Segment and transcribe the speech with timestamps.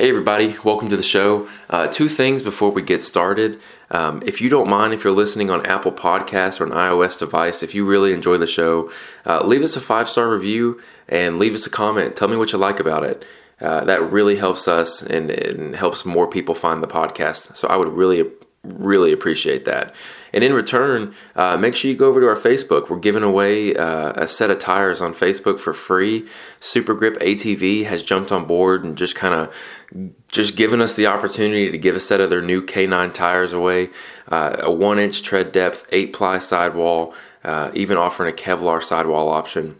[0.00, 1.46] Hey, everybody, welcome to the show.
[1.68, 3.60] Uh, two things before we get started.
[3.90, 7.62] Um, if you don't mind, if you're listening on Apple Podcasts or an iOS device,
[7.62, 8.90] if you really enjoy the show,
[9.26, 12.16] uh, leave us a five star review and leave us a comment.
[12.16, 13.26] Tell me what you like about it.
[13.60, 17.54] Uh, that really helps us and, and helps more people find the podcast.
[17.54, 18.24] So I would really
[18.62, 19.94] really appreciate that.
[20.32, 22.90] And in return, uh, make sure you go over to our Facebook.
[22.90, 26.26] We're giving away uh, a set of tires on Facebook for free.
[26.60, 31.06] Super Grip ATV has jumped on board and just kind of just given us the
[31.06, 33.88] opportunity to give a set of their new K9 tires away.
[34.28, 39.28] Uh, a one inch tread depth, eight ply sidewall, uh, even offering a Kevlar sidewall
[39.28, 39.76] option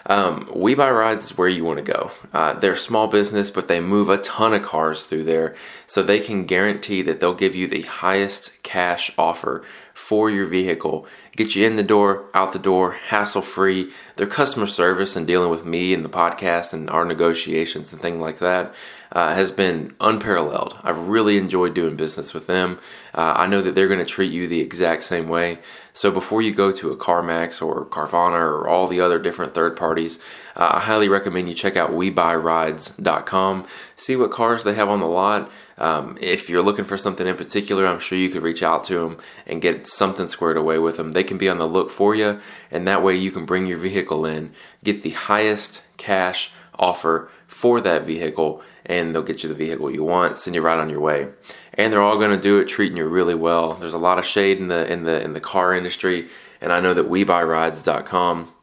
[0.10, 2.12] um, we Buy Rides is where you want to go.
[2.34, 6.02] Uh, they're a small business, but they move a ton of cars through there, so
[6.02, 11.06] they can guarantee that they'll give you the highest cash offer for your vehicle.
[11.36, 13.92] Get you in the door, out the door, hassle free.
[14.16, 18.18] Their customer service and dealing with me and the podcast and our negotiations and things
[18.18, 18.74] like that
[19.12, 20.78] uh, has been unparalleled.
[20.84, 22.80] I've really enjoyed doing business with them.
[23.14, 25.60] Uh, I know that they're going to treat you the exact same way.
[25.94, 29.76] So before you go to a CarMax or Carvana or all the other different third
[29.76, 30.20] parties,
[30.60, 33.66] uh, I highly recommend you check out WeBuyRides.com.
[33.96, 35.50] See what cars they have on the lot.
[35.78, 38.96] Um, if you're looking for something in particular, I'm sure you could reach out to
[38.96, 41.14] them and get something squared away with them.
[41.14, 43.78] They can be on the look for you, and that way you can bring your
[43.78, 44.52] vehicle in,
[44.84, 50.04] get the highest cash offer for that vehicle, and they'll get you the vehicle you
[50.04, 51.30] want, send you right on your way.
[51.76, 53.76] And they're all going to do it treating you really well.
[53.76, 56.28] There's a lot of shade in the in the in the car industry,
[56.60, 58.54] and I know that WeBuyRides.com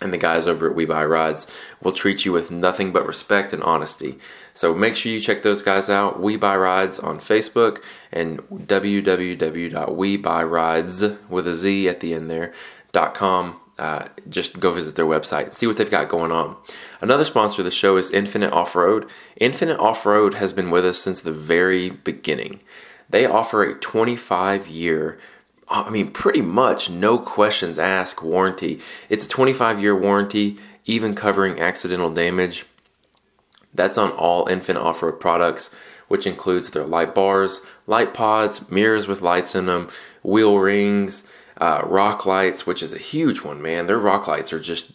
[0.00, 1.46] and the guys over at We Buy Rides
[1.82, 4.18] will treat you with nothing but respect and honesty.
[4.54, 6.20] So make sure you check those guys out.
[6.20, 12.52] We Buy Rides on Facebook and www.webuyrides with a Z at the end there
[12.92, 13.60] dot com.
[13.78, 16.56] Uh, just go visit their website and see what they've got going on.
[17.00, 19.08] Another sponsor of the show is Infinite Off Road.
[19.36, 22.58] Infinite Off Road has been with us since the very beginning.
[23.08, 25.16] They offer a 25 year
[25.70, 28.80] I mean, pretty much no questions asked warranty.
[29.08, 32.64] It's a 25 year warranty, even covering accidental damage.
[33.74, 35.70] That's on all Infinite Off Road products,
[36.08, 39.88] which includes their light bars, light pods, mirrors with lights in them,
[40.22, 41.24] wheel rings,
[41.58, 43.86] uh, rock lights, which is a huge one, man.
[43.86, 44.92] Their rock lights are just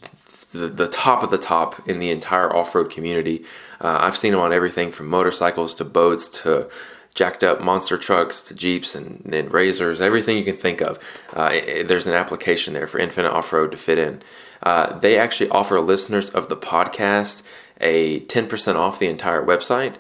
[0.54, 3.44] the, the top of the top in the entire off road community.
[3.80, 6.70] Uh, I've seen them on everything from motorcycles to boats to
[7.14, 11.00] jacked up monster trucks to Jeeps and, and RZRs, everything you can think of.
[11.34, 14.22] Uh, it, there's an application there for Infinite Off Road to fit in.
[14.62, 17.44] Uh, they actually offer listeners of the podcast
[17.82, 19.96] a 10% off the entire website.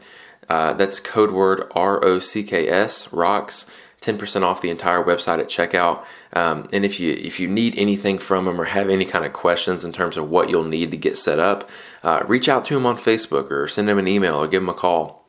[0.50, 3.66] Uh, that's code word R O C K S, rocks.
[4.02, 6.04] 10% off the entire website at checkout.
[6.34, 9.32] Um, and if you if you need anything from them or have any kind of
[9.32, 11.70] questions in terms of what you'll need to get set up,
[12.04, 14.68] uh, reach out to them on Facebook or send them an email or give them
[14.68, 15.23] a call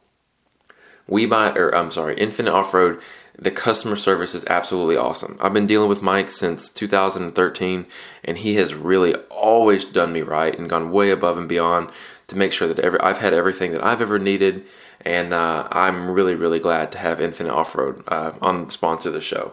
[1.07, 3.01] we buy or I'm sorry, Infinite Off Road.
[3.37, 5.37] The customer service is absolutely awesome.
[5.41, 7.85] I've been dealing with Mike since 2013,
[8.23, 11.91] and he has really always done me right and gone way above and beyond
[12.29, 14.65] to make sure that every, I've had everything that I've ever needed.
[15.01, 19.21] And uh, I'm really, really glad to have Infinite Off Road uh, on sponsor the
[19.21, 19.53] show.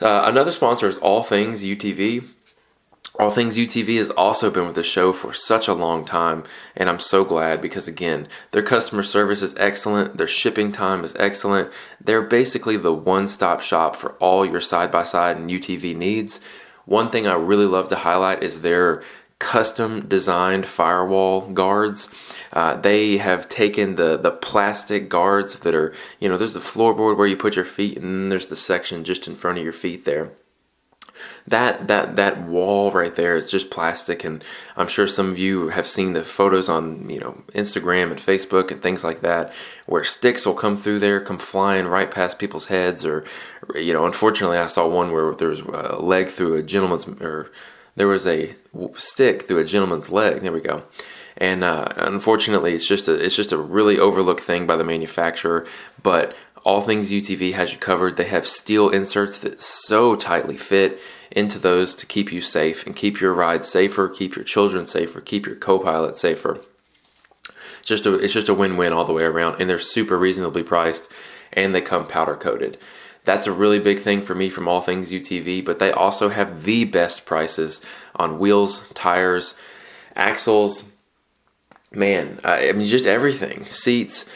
[0.00, 2.28] Uh, another sponsor is All Things UTV.
[3.16, 6.42] All Things UTV has also been with the show for such a long time,
[6.76, 11.14] and I'm so glad because, again, their customer service is excellent, their shipping time is
[11.16, 11.70] excellent.
[12.00, 16.40] They're basically the one stop shop for all your side by side and UTV needs.
[16.86, 19.04] One thing I really love to highlight is their
[19.38, 22.08] custom designed firewall guards.
[22.52, 27.16] Uh, they have taken the the plastic guards that are, you know, there's the floorboard
[27.16, 29.72] where you put your feet, and then there's the section just in front of your
[29.72, 30.32] feet there
[31.46, 34.42] that that that wall right there is just plastic and
[34.76, 38.70] i'm sure some of you have seen the photos on you know instagram and facebook
[38.70, 39.52] and things like that
[39.86, 43.24] where sticks will come through there come flying right past people's heads or
[43.74, 47.50] you know unfortunately i saw one where there was a leg through a gentleman's or
[47.96, 48.54] there was a
[48.96, 50.40] stick through a gentleman's leg.
[50.40, 50.84] There we go.
[51.36, 55.66] And uh, unfortunately it's just a it's just a really overlooked thing by the manufacturer
[56.02, 58.16] but all things UTV has you covered.
[58.16, 61.00] They have steel inserts that so tightly fit
[61.34, 65.20] into those to keep you safe and keep your ride safer, keep your children safer,
[65.20, 66.60] keep your co-pilot safer.
[67.82, 71.08] Just a, it's just a win-win all the way around, and they're super reasonably priced.
[71.52, 72.78] and they come powder coated.
[73.24, 76.64] That's a really big thing for me from All Things UTV, but they also have
[76.64, 77.80] the best prices
[78.16, 79.54] on wheels, tires,
[80.14, 80.84] axles,
[81.92, 84.28] man, I mean, just everything seats,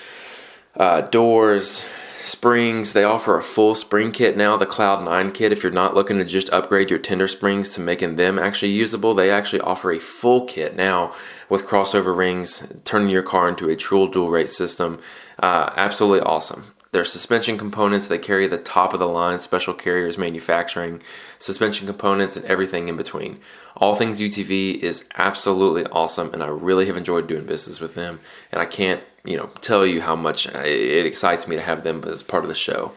[0.77, 1.85] uh, doors,
[2.29, 2.93] springs.
[2.93, 5.53] They offer a full spring kit now, the Cloud 9 kit.
[5.53, 9.15] If you're not looking to just upgrade your tender springs to making them actually usable,
[9.15, 11.15] they actually offer a full kit now
[11.49, 15.01] with crossover rings, turning your car into a true dual rate system.
[15.43, 16.73] Uh, absolutely awesome.
[16.91, 21.03] Their suspension components, they carry the top of the line special carriers manufacturing,
[21.39, 23.41] suspension components, and everything in between.
[23.77, 28.21] All Things UTV is absolutely awesome, and I really have enjoyed doing business with them.
[28.53, 32.03] And I can't, you know, tell you how much it excites me to have them
[32.05, 32.93] as part of the show.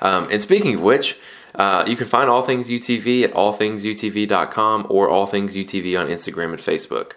[0.00, 1.16] Um, and speaking of which,
[1.54, 6.50] uh, you can find All Things UTV at allthingsutv.com or All Things UTV on Instagram
[6.50, 7.12] and Facebook.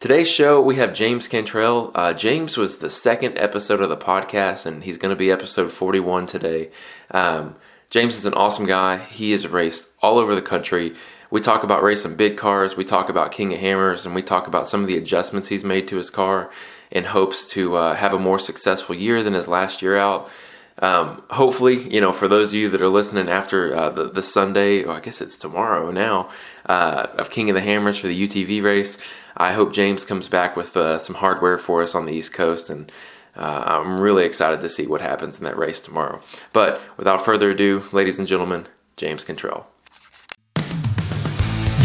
[0.00, 1.90] Today's show, we have James Cantrell.
[1.92, 5.72] Uh, James was the second episode of the podcast, and he's going to be episode
[5.72, 6.70] 41 today.
[7.10, 7.56] Um,
[7.90, 8.98] James is an awesome guy.
[8.98, 10.94] He has raced all over the country.
[11.32, 14.46] We talk about racing big cars, we talk about King of Hammers, and we talk
[14.46, 16.48] about some of the adjustments he's made to his car
[16.92, 20.30] in hopes to uh, have a more successful year than his last year out.
[20.80, 24.22] Um, hopefully, you know, for those of you that are listening after uh, the, the
[24.22, 26.30] Sunday, well, I guess it's tomorrow now,
[26.66, 28.96] uh, of King of the Hammers for the UTV race,
[29.36, 32.70] I hope James comes back with uh, some hardware for us on the East Coast,
[32.70, 32.90] and
[33.36, 36.20] uh, I'm really excited to see what happens in that race tomorrow.
[36.52, 38.66] But without further ado, ladies and gentlemen,
[38.96, 39.66] James Cantrell.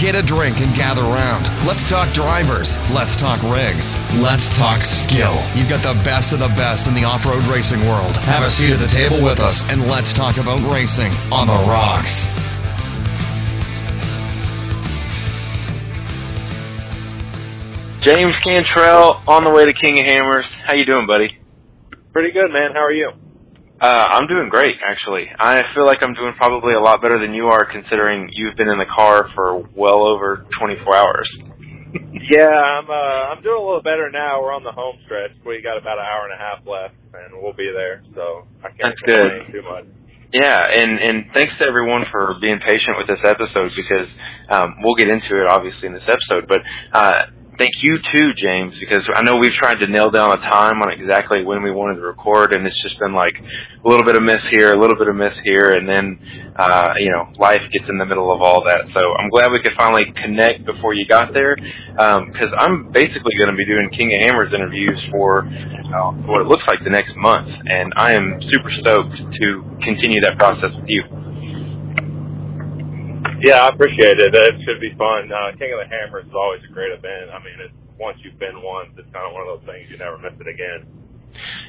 [0.03, 1.45] Get a drink and gather round.
[1.65, 2.77] Let's talk drivers.
[2.91, 3.95] Let's talk rigs.
[4.17, 5.41] Let's talk skill.
[5.55, 8.17] You've got the best of the best in the off road racing world.
[8.17, 11.53] Have a seat at the table with us and let's talk about racing on the
[11.53, 12.25] rocks.
[18.03, 20.45] James Cantrell on the way to King of Hammers.
[20.65, 21.39] How you doing, buddy?
[22.11, 22.73] Pretty good, man.
[22.73, 23.13] How are you?
[23.83, 25.27] Uh, I'm doing great, actually.
[25.37, 28.71] I feel like I'm doing probably a lot better than you are, considering you've been
[28.71, 31.27] in the car for well over 24 hours.
[32.31, 32.87] yeah, I'm.
[32.87, 34.41] Uh, I'm doing a little better now.
[34.41, 35.35] We're on the home stretch.
[35.45, 38.01] We got about an hour and a half left, and we'll be there.
[38.15, 39.59] So I can't That's complain good.
[39.59, 39.85] too much.
[40.31, 44.07] Yeah, and and thanks to everyone for being patient with this episode because
[44.49, 46.47] um, we'll get into it obviously in this episode.
[46.47, 46.61] But
[46.95, 47.19] uh,
[47.57, 50.91] thank you too, James, because I know we've tried to nail down a time on
[50.91, 54.23] exactly when we wanted to record, and it's just been like a little bit of
[54.23, 56.19] miss here, a little bit of miss here, and then
[56.55, 58.85] uh, you know life gets in the middle of all that.
[58.95, 63.35] So I'm glad we could finally connect before you got there, because um, I'm basically
[63.39, 66.93] going to be doing King of Hammers interviews for uh, what it looks like the
[66.93, 69.47] next month, and I am super stoked to
[69.83, 71.03] continue that process with you.
[73.43, 74.31] Yeah, I appreciate it.
[74.31, 75.27] It should be fun.
[75.27, 77.27] Uh, King of the Hammers is always a great event.
[77.27, 79.99] I mean, it's once you've been once, it's kind of one of those things you
[79.99, 80.87] never miss it again.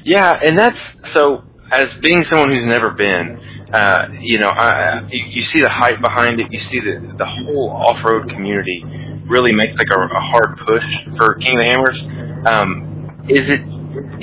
[0.07, 0.79] Yeah, and that's
[1.15, 1.43] so.
[1.73, 3.41] As being someone who's never been,
[3.73, 6.47] uh, you know, I, you, you see the hype behind it.
[6.53, 8.79] You see the the whole off road community
[9.27, 10.87] really makes like a, a hard push
[11.17, 11.99] for King of the Hammers.
[12.45, 12.69] Um,
[13.27, 13.61] is it,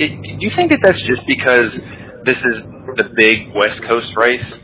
[0.01, 0.11] it?
[0.23, 1.69] Do you think that that's just because
[2.25, 2.57] this is
[2.97, 4.62] the big West Coast race?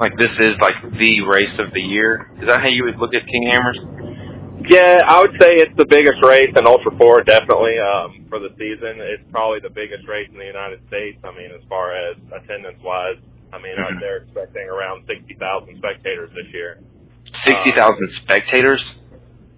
[0.00, 2.32] Like this is like the race of the year.
[2.40, 3.78] Is that how you would look at King Hammers?
[4.64, 8.52] Yeah, I would say it's the biggest race in Ultra Four, definitely um, for the
[8.56, 9.00] season.
[9.00, 11.20] It's probably the biggest race in the United States.
[11.24, 13.20] I mean, as far as attendance wise,
[13.52, 14.00] I mean, mm-hmm.
[14.00, 16.80] they're expecting around sixty thousand spectators this year.
[17.44, 18.82] Sixty thousand um, spectators?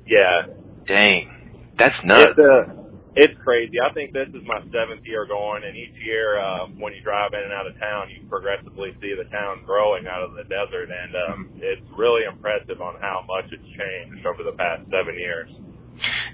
[0.06, 0.50] Yeah.
[0.86, 2.34] Dang, that's nuts.
[2.34, 2.81] It's, uh,
[3.14, 3.76] it's crazy.
[3.76, 7.32] I think this is my seventh year going, and each year uh, when you drive
[7.34, 10.88] in and out of town, you progressively see the town growing out of the desert,
[10.88, 15.50] and um, it's really impressive on how much it's changed over the past seven years.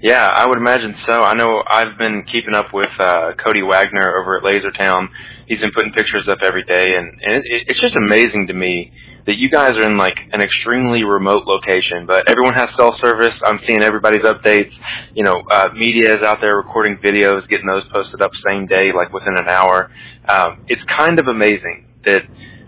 [0.01, 1.19] Yeah, I would imagine so.
[1.19, 5.09] I know I've been keeping up with uh, Cody Wagner over at Lasertown.
[5.47, 8.91] He's been putting pictures up every day, and, and it, it's just amazing to me
[9.29, 13.37] that you guys are in like an extremely remote location, but everyone has cell service.
[13.45, 14.73] I'm seeing everybody's updates.
[15.13, 18.89] You know, uh, media is out there recording videos, getting those posted up same day,
[18.89, 19.91] like within an hour.
[20.27, 22.21] Um, it's kind of amazing that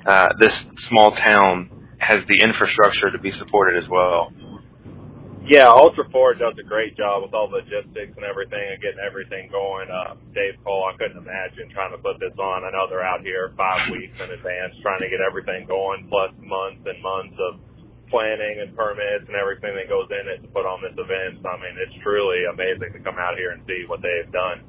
[0.06, 0.54] uh, this
[0.88, 4.32] small town has the infrastructure to be supported as well.
[5.42, 9.02] Yeah, Ultra Four does a great job with all the logistics and everything and getting
[9.02, 9.90] everything going.
[9.90, 12.62] Uh, Dave Cole, I couldn't imagine trying to put this on.
[12.62, 16.30] I know they're out here five weeks in advance trying to get everything going, plus
[16.46, 17.58] months and months of
[18.14, 21.42] planning and permits and everything that goes in it to put on this event.
[21.42, 24.62] So, I mean, it's truly amazing to come out here and see what they've done.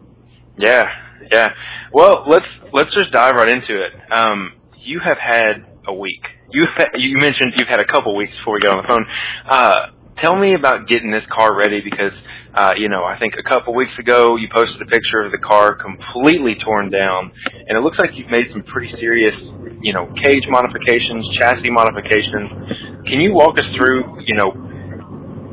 [0.57, 0.88] Yeah,
[1.31, 1.49] yeah.
[1.93, 3.93] Well, let's let's just dive right into it.
[4.09, 6.23] Um, you have had a week.
[6.50, 6.64] You
[6.97, 9.07] you mentioned you've had a couple weeks before we get on the phone.
[9.49, 9.79] Uh,
[10.23, 12.12] tell me about getting this car ready because
[12.55, 15.38] uh, you know I think a couple weeks ago you posted a picture of the
[15.38, 17.33] car completely torn down,
[17.67, 19.35] and it looks like you've made some pretty serious
[19.83, 23.02] you know, cage modifications, chassis modifications.
[23.11, 24.55] Can you walk us through, you know,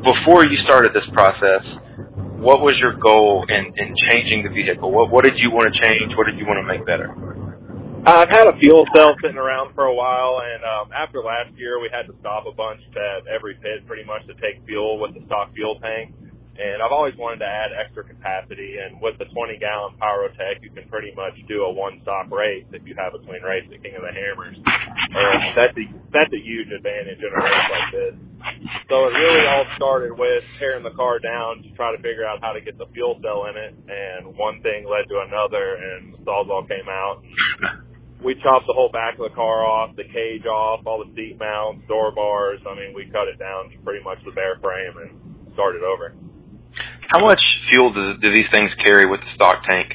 [0.06, 1.66] before you started this process,
[2.38, 4.90] what was your goal in, in changing the vehicle?
[4.90, 6.14] What, what did you want to change?
[6.16, 7.10] What did you want to make better?
[8.00, 11.76] I've had a fuel cell sitting around for a while, and um, after last year,
[11.80, 15.12] we had to stop a bunch at every pit pretty much to take fuel with
[15.12, 16.16] the stock fuel tank.
[16.60, 20.72] And I've always wanted to add extra capacity, and with the 20 gallon Pyrotect, you
[20.72, 23.96] can pretty much do a one stop race if you have between race the King
[23.96, 24.56] of the Hammers.
[24.56, 28.14] And that's a that's a huge advantage in a race like this.
[28.88, 32.40] So it really all started with tearing the car down to try to figure out
[32.40, 36.12] how to get the fuel cell in it, and one thing led to another, and
[36.12, 37.24] the Sawzall came out.
[38.24, 41.38] We chopped the whole back of the car off, the cage off, all the seat
[41.40, 42.60] mounts, door bars.
[42.68, 45.10] I mean, we cut it down to pretty much the bare frame and
[45.54, 46.12] started over.
[47.08, 47.40] How much
[47.72, 49.94] fuel do, do these things carry with the stock tank?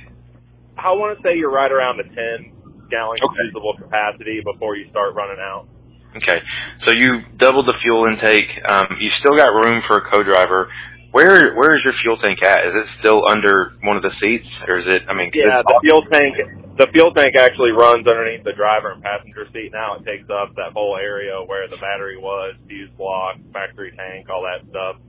[0.78, 3.46] I want to say you're right around the 10 gallon Okay.
[3.48, 5.68] usable capacity before you start running out.
[6.16, 6.40] Okay,
[6.88, 8.48] so you doubled the fuel intake.
[8.72, 10.72] Um, you still got room for a co-driver.
[11.16, 12.60] Where where is your fuel tank at?
[12.68, 15.08] Is it still under one of the seats, or is it?
[15.08, 16.36] I mean, Yeah, the fuel tank.
[16.76, 19.72] The fuel tank actually runs underneath the driver and passenger seat.
[19.72, 24.28] Now it takes up that whole area where the battery was, fuse block, factory tank,
[24.28, 25.00] all that stuff.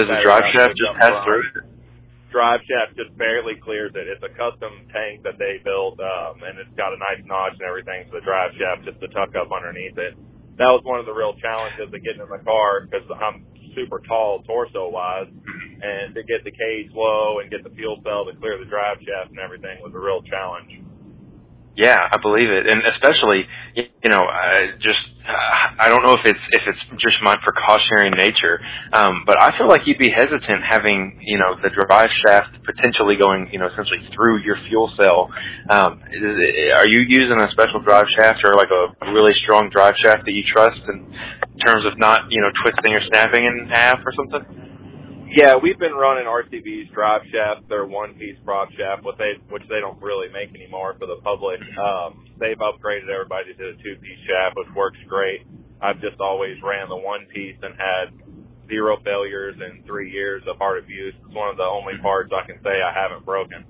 [0.00, 1.44] does the drive shaft just pass through?
[1.44, 1.68] it?
[2.32, 4.08] Drive shaft just barely clears it.
[4.08, 7.68] It's a custom tank that they built, um, and it's got a nice notch and
[7.68, 10.16] everything for the drive shaft just to tuck up underneath it.
[10.56, 14.00] That was one of the real challenges of getting in the car because I'm super
[14.06, 18.36] tall torso wise, and to get the cage low and get the fuel cell to
[18.38, 20.82] clear the drive shaft and everything was a real challenge.
[21.80, 26.20] Yeah, I believe it, and especially you know, uh, just uh, I don't know if
[26.28, 28.60] it's if it's just my precautionary nature,
[28.92, 33.16] um, but I feel like you'd be hesitant having you know the drive shaft potentially
[33.16, 35.32] going you know essentially through your fuel cell.
[35.72, 39.94] Um, it, are you using a special drive shaft or like a really strong drive
[40.04, 41.08] shaft that you trust in
[41.64, 44.69] terms of not you know twisting or snapping in half or something?
[45.30, 49.62] Yeah, we've been running RCV's drive shaft, their one piece prop shaft, what they which
[49.70, 51.60] they don't really make anymore for the public.
[51.78, 55.46] Um, they've upgraded everybody to the two piece shaft, which works great.
[55.80, 58.10] I've just always ran the one piece and had
[58.66, 61.14] zero failures in three years of hard abuse.
[61.14, 63.64] It's one of the only parts I can say I haven't broken.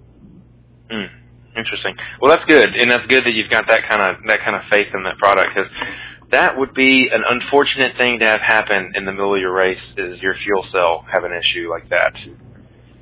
[0.89, 1.13] Hmm.
[1.57, 1.93] Interesting.
[2.23, 4.63] Well, that's good, and that's good that you've got that kind of that kind of
[4.73, 5.69] faith in that product because
[6.33, 9.83] that would be an unfortunate thing to have happen in the middle of your race
[9.97, 12.15] is your fuel cell have an issue like that.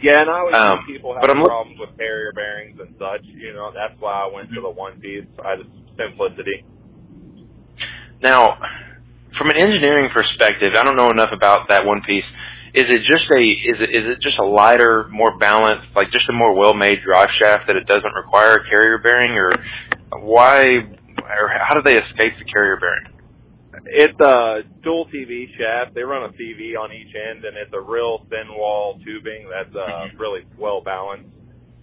[0.01, 3.25] Yeah, and I always Um, see people have problems with carrier bearings and such.
[3.25, 5.27] You know, that's why I went to the one piece.
[5.45, 6.65] I just simplicity.
[8.23, 8.59] Now,
[9.37, 12.25] from an engineering perspective, I don't know enough about that one piece.
[12.75, 16.29] Is it just a is it is it just a lighter, more balanced, like just
[16.29, 19.51] a more well-made drive shaft that it doesn't require a carrier bearing, or
[20.21, 20.65] why
[21.19, 23.18] or how do they escape the carrier bearing?
[23.87, 25.95] It's a dual CV shaft.
[25.95, 29.75] They run a CV on each end, and it's a real thin wall tubing that's
[29.75, 30.17] uh, hmm.
[30.19, 31.31] really well balanced.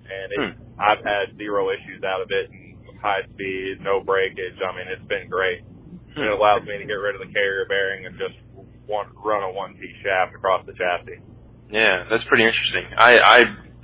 [0.06, 0.82] And it, hmm.
[0.82, 2.52] I've had zero issues out of it.
[2.52, 2.66] And
[3.06, 4.58] high speed, no breakage.
[4.58, 5.62] I mean, it's been great.
[6.18, 8.34] And it allows me to get rid of the carrier bearing and just
[8.90, 11.22] one, run a one piece shaft across the chassis.
[11.70, 12.90] Yeah, that's pretty interesting.
[12.98, 13.40] I, I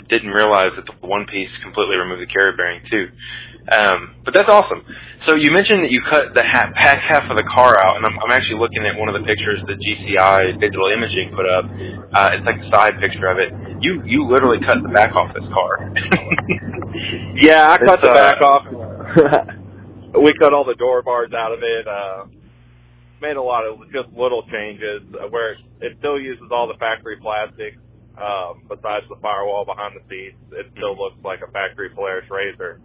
[0.09, 3.13] didn't realize that the one piece completely removed the carrier bearing too.
[3.71, 4.83] Um, but that's awesome.
[5.29, 8.05] So you mentioned that you cut the ha- back half of the car out, and
[8.05, 11.65] I'm, I'm actually looking at one of the pictures that GCI Digital Imaging put up.
[11.69, 13.53] Uh, it's like a side picture of it.
[13.79, 15.71] You you literally cut the back off this car.
[17.41, 18.63] Yeah, I cut It's, the uh, back off.
[20.21, 21.87] we cut all the door bars out of it.
[21.87, 22.25] Uh,
[23.21, 27.17] made a lot of just little changes uh, where it still uses all the factory
[27.21, 27.77] plastic.
[28.19, 32.77] Um, besides the firewall behind the seats, it still looks like a factory Polaris RZR.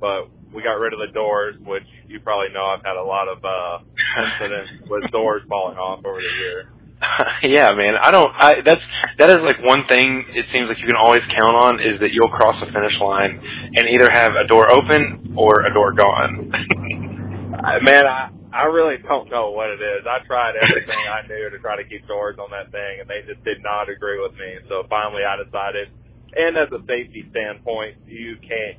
[0.00, 3.28] But we got rid of the doors, which you probably know I've had a lot
[3.28, 3.84] of uh,
[4.40, 6.66] incidents with doors falling off over the years.
[7.44, 7.94] yeah, man.
[8.00, 8.32] I don't.
[8.32, 8.80] I that's
[9.18, 10.24] that is like one thing.
[10.32, 13.36] It seems like you can always count on is that you'll cross the finish line
[13.76, 16.48] and either have a door open or a door gone.
[17.84, 20.08] Man, I I really don't know what it is.
[20.08, 23.20] I tried everything I knew to try to keep doors on that thing, and they
[23.28, 24.64] just did not agree with me.
[24.68, 25.92] So finally, I decided.
[26.36, 28.76] And as a safety standpoint, you can't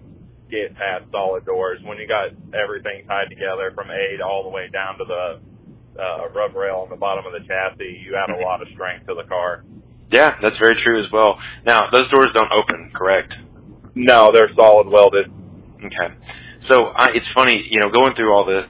[0.50, 4.50] get past solid doors when you got everything tied together from A to all the
[4.50, 5.40] way down to the
[6.02, 8.04] uh, rub rail on the bottom of the chassis.
[8.06, 9.64] You add a lot of strength to the car.
[10.12, 11.38] yeah, that's very true as well.
[11.66, 13.34] Now those doors don't open, correct?
[13.96, 15.28] No, they're solid welded.
[15.78, 16.10] Okay.
[16.70, 18.66] So I, it's funny, you know, going through all this.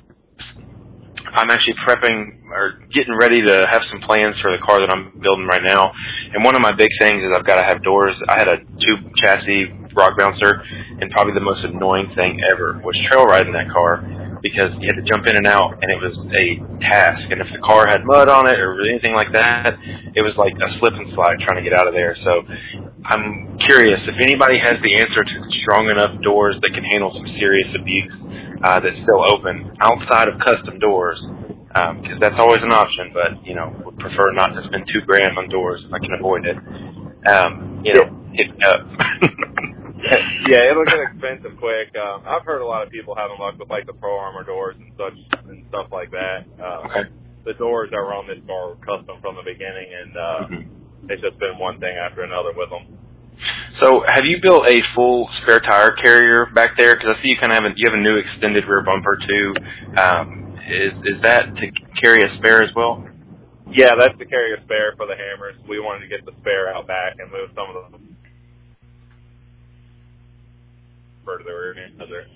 [1.27, 5.19] I'm actually prepping or getting ready to have some plans for the car that I'm
[5.19, 5.91] building right now.
[6.33, 8.15] And one of my big things is I've got to have doors.
[8.29, 9.67] I had a tube chassis
[9.97, 10.61] rock bouncer,
[11.01, 14.05] and probably the most annoying thing ever was trail riding that car
[14.41, 16.45] because you had to jump in and out, and it was a
[16.85, 17.25] task.
[17.33, 19.73] And if the car had mud on it or anything like that,
[20.13, 22.15] it was like a slip and slide trying to get out of there.
[22.21, 22.45] So
[23.05, 25.35] I'm curious if anybody has the answer to
[25.65, 28.13] strong enough doors that can handle some serious abuse
[28.63, 31.19] uh, that's still open outside of custom doors.
[31.67, 35.05] Because um, that's always an option, but you know, would prefer not to spend two
[35.05, 36.57] grand on doors if I can avoid it.
[37.29, 38.81] Um, you know, hit me up.
[40.49, 41.89] yeah, it'll get expensive quick.
[41.97, 44.75] Um, I've heard a lot of people having luck with like the Pro Armor doors
[44.77, 45.17] and such
[45.49, 46.45] and stuff like that.
[46.61, 47.03] Um, okay.
[47.45, 51.09] The doors that were on this car were custom from the beginning, and uh, mm-hmm.
[51.09, 52.99] it's just been one thing after another with them.
[53.79, 56.93] So, have you built a full spare tire carrier back there?
[56.93, 59.17] Because I see you kind of have a, you have a new extended rear bumper
[59.17, 59.47] too.
[59.97, 61.65] Um, is is that to
[62.01, 63.07] carry a spare as well?
[63.71, 65.55] Yeah, that's to carry a spare for the hammers.
[65.67, 67.97] We wanted to get the spare out back and move some of the
[71.35, 72.31] to the rear end of there.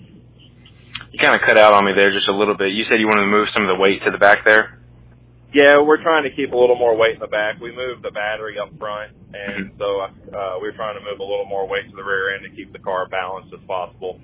[1.12, 2.76] You kind of cut out on me there just a little bit.
[2.76, 4.82] You said you wanted to move some of the weight to the back there.
[5.52, 7.60] Yeah, we're trying to keep a little more weight in the back.
[7.60, 9.76] We moved the battery up front, and mm-hmm.
[9.76, 10.00] so
[10.32, 12.72] uh, we're trying to move a little more weight to the rear end to keep
[12.72, 14.20] the car balanced as possible.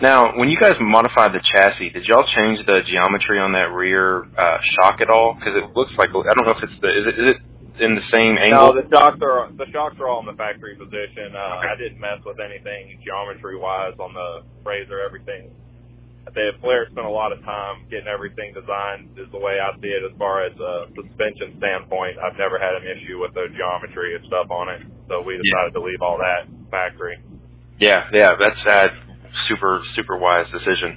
[0.00, 4.22] Now, when you guys modified the chassis, did y'all change the geometry on that rear
[4.22, 5.34] uh, shock at all?
[5.34, 7.38] Because it looks like I don't know if it's the is it is it
[7.80, 8.74] in the same angle?
[8.74, 11.32] No, the shocks are the shocks are all in the factory position.
[11.32, 11.72] Uh, okay.
[11.72, 15.04] I didn't mess with anything geometry wise on the RZR.
[15.04, 15.50] Everything
[16.26, 19.18] the Flair spent a lot of time getting everything designed.
[19.18, 22.16] Is the way I see it as far as a suspension standpoint.
[22.22, 25.74] I've never had an issue with the geometry and stuff on it, so we decided
[25.74, 25.78] yeah.
[25.78, 27.18] to leave all that factory.
[27.80, 28.86] Yeah, yeah, that's a
[29.48, 30.96] super super wise decision.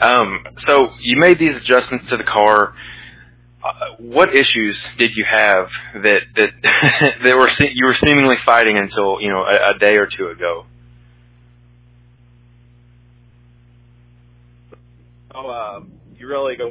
[0.00, 2.74] Um, so you made these adjustments to the car
[3.98, 5.66] what issues did you have
[6.02, 6.48] that that
[7.24, 10.64] that were you were seemingly fighting until you know a, a day or two ago?
[15.34, 15.80] Oh, uh,
[16.16, 16.70] you really go.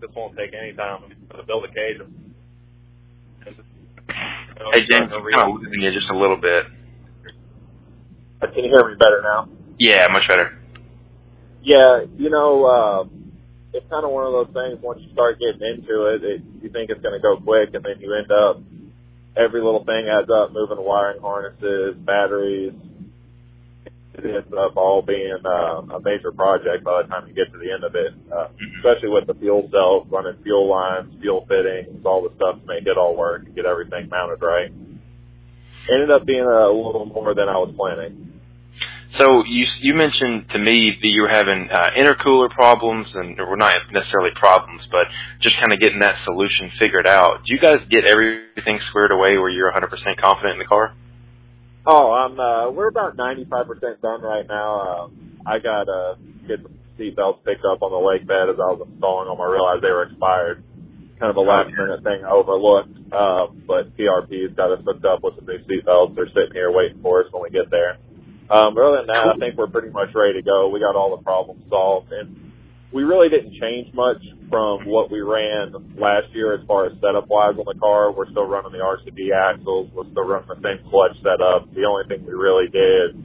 [0.00, 2.00] This won't take any time to build a cage.
[4.72, 6.66] Hey James, I'm kind of losing you just a little bit.
[8.40, 9.48] Can you hear me better now?
[9.78, 10.58] Yeah, much better.
[11.62, 12.64] Yeah, you know.
[12.66, 13.23] Uh,
[13.74, 14.78] it's kind of one of those things.
[14.80, 17.82] Once you start getting into it, it you think it's going to go quick, and
[17.82, 18.62] then you end up
[19.34, 20.54] every little thing adds up.
[20.54, 22.72] Moving wiring harnesses, batteries.
[24.14, 27.58] It ends up all being uh, a major project by the time you get to
[27.58, 28.14] the end of it.
[28.30, 28.46] Uh,
[28.78, 32.86] especially with the fuel cells, running fuel lines, fuel fittings, all the stuff to make
[32.86, 34.70] it all work, get everything mounted right.
[35.90, 38.33] Ended up being a little more than I was planning.
[39.18, 43.56] So you you mentioned to me that you were having uh, intercooler problems, and or
[43.56, 45.06] not necessarily problems, but
[45.40, 47.46] just kind of getting that solution figured out.
[47.46, 49.86] Do you guys get everything squared away where you're 100%
[50.18, 50.94] confident in the car?
[51.86, 52.40] Oh, I'm.
[52.40, 54.80] Uh, we're about 95% done right now.
[54.80, 55.08] Uh,
[55.46, 56.14] I got uh,
[56.48, 59.38] get the seat belts picked up on the lake bed as I was installing them.
[59.38, 60.64] I realized they were expired.
[61.20, 62.90] Kind of a last minute thing I overlooked.
[63.14, 66.16] Uh, but PRP's got us hooked up with some new seat belts.
[66.16, 67.98] They're sitting here waiting for us when we get there.
[68.50, 70.68] Um, other than that, I think we're pretty much ready to go.
[70.68, 72.52] We got all the problems solved, and
[72.92, 77.26] we really didn't change much from what we ran last year as far as setup
[77.28, 78.12] wise on the car.
[78.12, 79.90] We're still running the RCV axles.
[79.94, 81.72] We're still running the same clutch setup.
[81.74, 83.16] The only thing we really did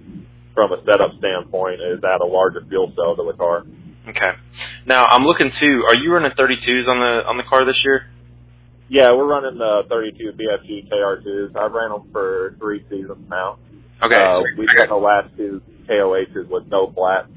[0.55, 3.63] from a setup standpoint is add a larger fuel cell to the car.
[4.07, 4.33] Okay.
[4.87, 5.83] Now I'm looking too.
[5.87, 8.09] Are you running 32s on the on the car this year?
[8.89, 11.55] Yeah, we're running the 32 BFG KR2s.
[11.55, 13.59] I've ran them for three seasons now.
[14.05, 14.21] Okay.
[14.21, 17.27] Uh, we've got the last two KOHs with no flat.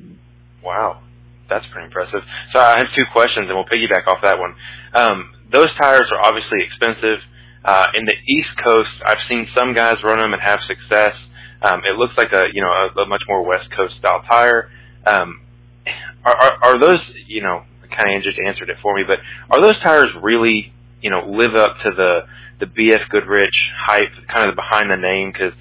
[0.62, 1.02] Wow.
[1.48, 2.22] That's pretty impressive.
[2.54, 4.54] So I have two questions, and we'll piggyback off that one.
[4.94, 7.20] Um, those tires are obviously expensive.
[7.64, 11.12] Uh, in the East Coast, I've seen some guys run them and have success.
[11.62, 14.70] Um, it looks like a you know a, a much more West Coast style tire.
[15.06, 15.42] Um,
[16.24, 16.98] are, are, are those
[17.28, 19.18] you know kind of just answered it for me, but
[19.50, 22.26] are those tires really you know live up to the
[22.58, 23.54] the BF Goodrich
[23.86, 25.30] hype, kind of behind the name?
[25.30, 25.52] Because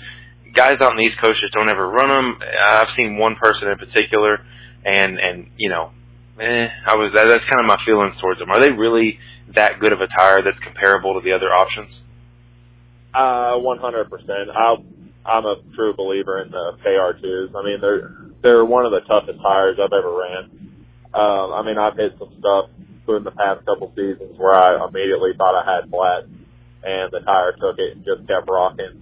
[0.53, 2.39] guys out on the East Coast just don't ever run them.
[2.63, 4.39] I've seen one person in particular,
[4.85, 5.91] and and you know,
[6.39, 8.51] eh, I was that, that's kind of my feelings towards them.
[8.51, 9.19] Are they really
[9.55, 11.91] that good of a tire that's comparable to the other options?
[13.13, 14.07] Uh, 100%.
[14.55, 14.75] I
[15.23, 17.55] I'm a true believer in the KR2s.
[17.55, 20.43] I mean, they're they're one of the toughest tires I've ever ran.
[21.13, 22.69] Um, I mean, I've hit some stuff
[23.11, 27.51] in the past couple seasons where I immediately thought I had flat, and the tire
[27.59, 29.01] took it and just kept rocking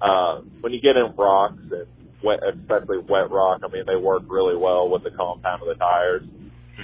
[0.00, 1.86] uh, when you get in rocks and
[2.22, 5.74] wet, especially wet rock, I mean, they work really well with the compound of the
[5.74, 6.22] tires.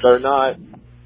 [0.02, 0.56] They're not,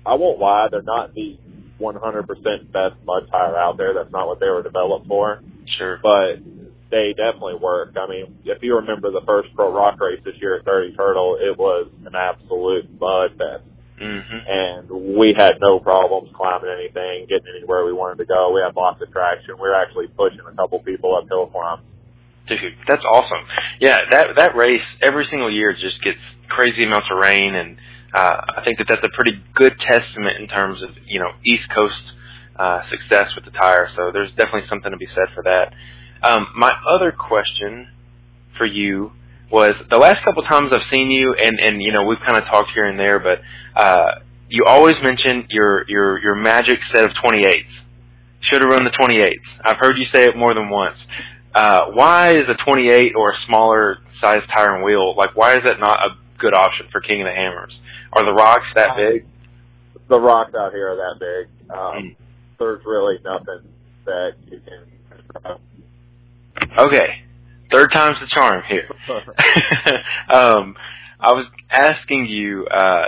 [0.06, 1.38] I won't lie, they're not the
[1.80, 3.94] 100% best mud tire out there.
[3.94, 5.42] That's not what they were developed for.
[5.78, 5.98] Sure.
[6.02, 6.42] But
[6.90, 7.94] they definitely work.
[7.96, 11.36] I mean, if you remember the first pro rock race this year at Dirty Turtle,
[11.40, 13.64] it was an absolute mud fest.
[14.00, 14.40] Mm-hmm.
[14.46, 18.52] And we had no problems climbing anything, getting anywhere we wanted to go.
[18.54, 19.58] We had lots of traction.
[19.58, 21.82] We were actually pushing a couple people up hill climbs.
[22.48, 23.44] Dude, that's awesome.
[23.80, 27.76] Yeah, that that race every single year just gets crazy amounts of rain, and
[28.14, 31.68] uh, I think that that's a pretty good testament in terms of you know East
[31.76, 32.02] Coast
[32.56, 33.90] uh, success with the tire.
[33.96, 35.72] So there's definitely something to be said for that.
[36.24, 37.88] Um, my other question
[38.56, 39.12] for you
[39.52, 42.48] was the last couple times I've seen you, and and you know we've kind of
[42.48, 43.38] talked here and there, but
[43.76, 47.76] uh, you always mention your your your magic set of 28s.
[48.40, 49.44] Should have run the 28s.
[49.64, 50.96] I've heard you say it more than once.
[51.58, 55.34] Uh, why is a 28 or a smaller size tire and wheel like?
[55.34, 57.76] Why is that not a good option for King of the Hammers?
[58.12, 59.26] Are the rocks that big?
[60.08, 61.70] The rocks out here are that big.
[61.76, 62.16] Um, Mm.
[62.60, 63.72] There's really nothing
[64.04, 65.58] that you can.
[66.78, 67.24] Okay,
[67.72, 68.88] third time's the charm here.
[70.32, 70.76] um,
[71.20, 73.06] I was asking you uh,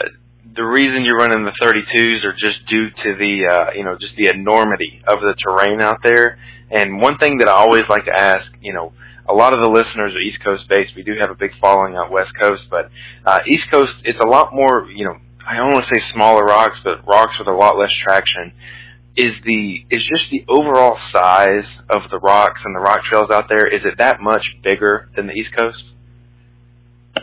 [0.55, 4.15] the reason you're running the 32s are just due to the uh, you know just
[4.17, 6.39] the enormity of the terrain out there.
[6.71, 8.93] And one thing that I always like to ask, you know,
[9.29, 10.95] a lot of the listeners are East Coast based.
[10.95, 12.91] We do have a big following out West Coast, but
[13.25, 16.45] uh, East Coast it's a lot more you know I don't want to say smaller
[16.45, 18.53] rocks, but rocks with a lot less traction.
[19.17, 23.47] Is the is just the overall size of the rocks and the rock trails out
[23.51, 23.67] there?
[23.67, 25.90] Is it that much bigger than the East Coast?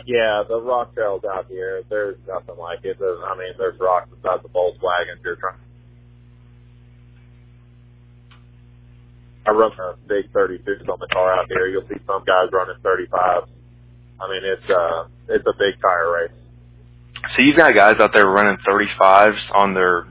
[0.08, 2.96] Yeah, the rock trails out here, there's nothing like it.
[2.98, 5.20] There's, I mean, there's rocks beside the Volkswagen.
[5.22, 5.60] You're trying.
[9.46, 11.66] I run a big 32s on the car out here.
[11.68, 13.48] You'll see some guys running 35s.
[14.18, 16.36] I mean, it's uh, it's a big tire race.
[17.36, 20.06] So you've got guys out there running 35s on their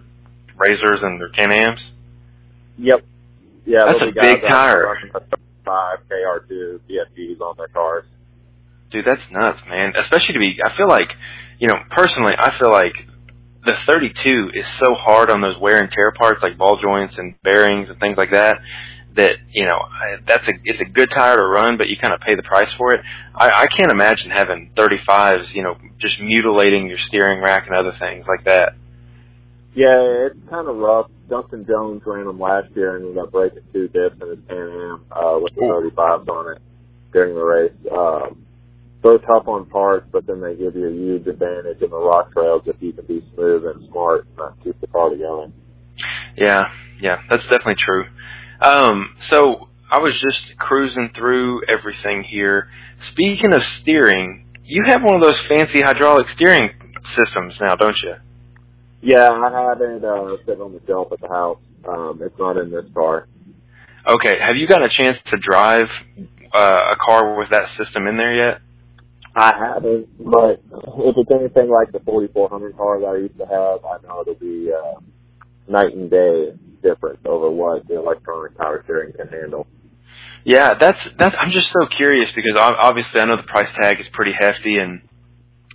[0.57, 1.81] RZRs and their Can-Ams?
[2.77, 3.03] Yep.
[3.65, 4.75] Yeah, That's a big tire.
[4.75, 5.19] there Running a
[5.65, 8.05] 35 KR2 BFGs on their cars.
[8.91, 9.93] Dude, that's nuts, man.
[9.99, 11.09] Especially to be, I feel like,
[11.59, 12.95] you know, personally, I feel like
[13.67, 17.35] the 32 is so hard on those wear and tear parts like ball joints and
[17.43, 18.57] bearings and things like that.
[19.17, 19.81] That you know,
[20.27, 22.69] that's a it's a good tire to run, but you kind of pay the price
[22.77, 23.01] for it.
[23.35, 27.97] I, I can't imagine having 35s, you know, just mutilating your steering rack and other
[27.99, 28.73] things like that.
[29.73, 31.09] Yeah, it's kind of rough.
[31.29, 35.03] Dustin Jones ran them last year and ended up breaking two dips in his Can-Am
[35.11, 36.61] uh, with the 35s on it
[37.11, 37.71] during the race.
[37.91, 38.46] Um,
[39.07, 42.31] they're tough on parts, but then they give you a huge advantage in the rock
[42.33, 45.51] trails if you can be smooth and smart and not keep the car together.
[46.35, 46.63] Yeah,
[47.01, 48.05] yeah, that's definitely true.
[48.61, 52.67] Um, so I was just cruising through everything here.
[53.11, 56.69] Speaking of steering, you have one of those fancy hydraulic steering
[57.17, 58.15] systems now, don't you?
[59.01, 61.59] Yeah, I have it uh, sitting on the shelf at the house.
[61.87, 63.27] Um, it's not in this car.
[64.09, 65.87] Okay, have you gotten a chance to drive
[66.53, 68.61] uh, a car with that system in there yet?
[69.37, 73.85] I haven't, but if it's anything like the 4400 car that I used to have,
[73.85, 74.97] I know it'll be uh,
[75.69, 79.67] night and day difference over what the electronic power steering can handle.
[80.43, 81.35] Yeah, that's that's.
[81.37, 85.01] I'm just so curious because obviously I know the price tag is pretty hefty, and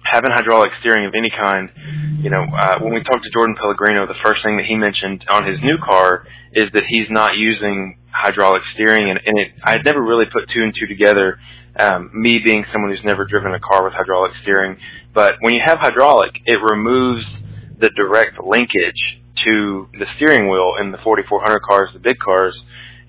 [0.02, 1.70] having hydraulic steering of any kind,
[2.18, 5.22] you know, uh, when we talked to Jordan Pellegrino, the first thing that he mentioned
[5.30, 9.78] on his new car is that he's not using hydraulic steering, and, and it, I
[9.78, 11.38] had never really put two and two together.
[11.78, 14.76] Um, me being someone who's never driven a car with hydraulic steering,
[15.14, 17.24] but when you have hydraulic, it removes
[17.78, 22.54] the direct linkage to the steering wheel in the 4400 cars, the big cars,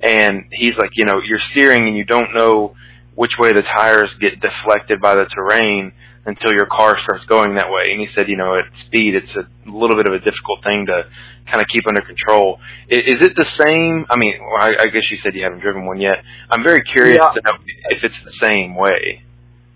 [0.02, 2.76] and he's like, you know, you're steering and you don't know
[3.16, 5.94] which way the tires get deflected by the terrain
[6.26, 7.92] until your car starts going that way.
[7.92, 10.86] And he said, you know, at speed, it's a little bit of a difficult thing
[10.88, 11.04] to
[11.52, 12.60] kind of keep under control.
[12.88, 14.06] Is, is it the same?
[14.10, 16.24] I mean, well, I, I guess you said you haven't driven one yet.
[16.50, 17.34] I'm very curious Yeah.
[17.36, 17.58] to know
[17.92, 19.24] if it's the same way.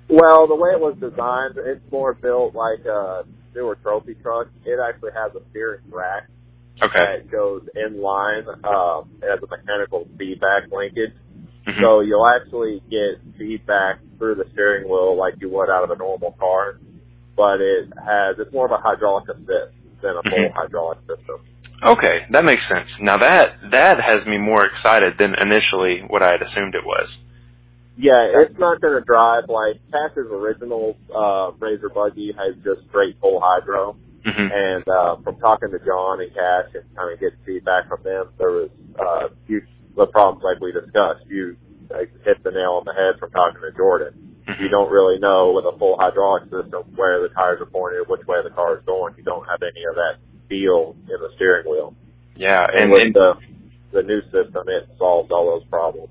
[0.07, 4.47] Well, the way it was designed, it's more built like a newer trophy truck.
[4.63, 6.29] It actually has a steering rack
[6.79, 7.03] Okay.
[7.23, 8.45] that goes in line.
[8.63, 11.11] Um, it has a mechanical feedback linkage.
[11.67, 11.81] Mhm.
[11.81, 15.97] So you'll actually get feedback through the steering wheel like you would out of a
[15.97, 16.79] normal car,
[17.35, 20.53] but it has it's more of a hydraulic assist than a full Mhm.
[20.53, 21.41] hydraulic system.
[21.83, 22.87] Okay, that makes sense.
[22.99, 27.09] Now that that has me more excited than initially what I had assumed it was.
[27.97, 33.17] Yeah, it's not going to drive like Cash's original uh, RZR buggy has just straight
[33.19, 37.37] full hydro, hmm and uh, from talking to John and Cash and kind of getting
[37.45, 39.61] feedback from them, there was uh, few
[39.97, 41.25] the problems like we discussed.
[41.27, 41.57] You
[41.89, 44.27] like, hit the nail on the head from talking to Jordan.
[44.47, 44.63] Mm-hmm.
[44.63, 48.25] you don't really know with a full hydraulic system where the tires are pointed, which
[48.27, 49.13] way the car is going.
[49.17, 51.93] You don't have any of that feel in the steering wheel.
[52.37, 53.33] Yeah, And, and, with and the
[53.91, 56.09] the new system, it solves all those problems.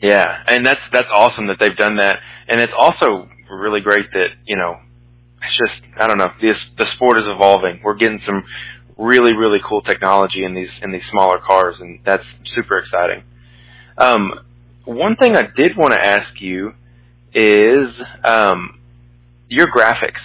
[0.00, 2.16] Yeah, and that's that's awesome that they've done that,
[2.48, 4.76] and it's also really great that you know
[5.42, 7.80] it's just I don't know this the sport is evolving.
[7.84, 8.44] We're getting some
[8.98, 13.22] really really cool technology in these in these smaller cars, and that's super exciting.
[13.96, 14.32] Um,
[14.84, 16.72] one thing I did want to ask you
[17.34, 17.88] is
[18.24, 18.80] um,
[19.48, 20.22] your graphics.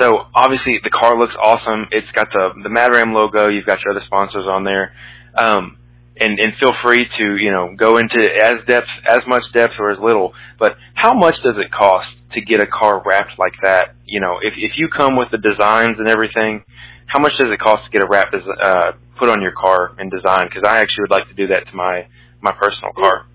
[0.00, 1.86] So obviously the car looks awesome.
[1.90, 3.48] It's got the the Madram logo.
[3.48, 4.92] You've got your other sponsors on there.
[5.36, 5.76] Um,
[6.20, 9.90] and, and feel free to you know go into as depth as much depth or
[9.90, 10.34] as little.
[10.58, 13.94] But how much does it cost to get a car wrapped like that?
[14.04, 16.64] You know, if if you come with the designs and everything,
[17.12, 19.92] how much does it cost to get a wrap des- uh, put on your car
[19.98, 20.46] and design?
[20.46, 22.06] Because I actually would like to do that to my
[22.40, 23.26] my personal car.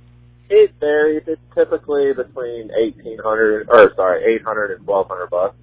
[0.50, 1.24] It varies.
[1.28, 5.56] It's typically between eighteen hundred, or sorry, eight hundred and twelve hundred bucks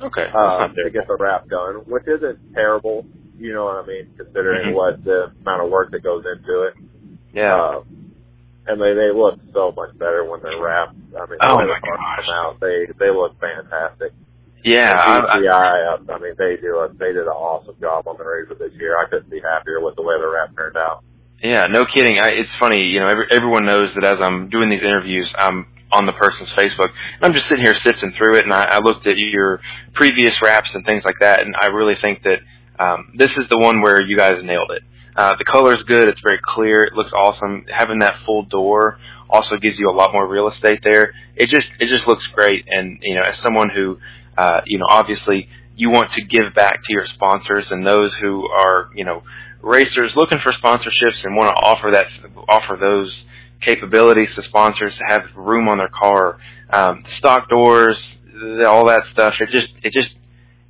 [0.00, 3.06] Okay, um, to get the wrap done, which isn't terrible.
[3.38, 4.74] You know what I mean, considering Mhm.
[4.74, 6.74] what the amount of work that goes into it.
[7.32, 7.52] Yeah.
[7.52, 7.84] Um,
[8.66, 10.96] and they they look so much better when they're wrapped.
[11.16, 12.26] I mean, Oh my the gosh.
[12.26, 14.12] come out, they they look fantastic.
[14.66, 14.90] Yeah.
[14.90, 18.24] I, I, DCI, I mean, they do a, they did an awesome job on the
[18.26, 18.98] RZR this year.
[18.98, 21.04] I couldn't be happier with the way the wrap turned out.
[21.40, 22.18] Yeah, no kidding.
[22.18, 25.70] I, it's funny, you know, every, everyone knows that as I'm doing these interviews, I'm
[25.92, 26.90] on the person's Facebook.
[26.90, 29.60] And I'm just sitting here sifting through it, and I, I looked at your
[29.94, 32.42] previous raps and things like that, and I really think that
[32.82, 34.82] um, this is the one where you guys nailed it.
[35.14, 36.08] Uh, the color's good.
[36.08, 36.82] It's very clear.
[36.82, 37.64] It looks awesome.
[37.70, 38.98] Having that full door
[39.30, 41.14] also gives you a lot more real estate there.
[41.36, 42.64] It just it just looks great.
[42.68, 43.96] And you know, as someone who
[44.36, 48.48] uh, you know, obviously you want to give back to your sponsors and those who
[48.48, 49.22] are you know
[49.62, 52.06] racers looking for sponsorships and want to offer that
[52.48, 53.12] offer those
[53.64, 56.38] capabilities to sponsors to have room on their car,
[56.72, 57.96] um, stock doors,
[58.64, 59.34] all that stuff.
[59.40, 60.14] It just it just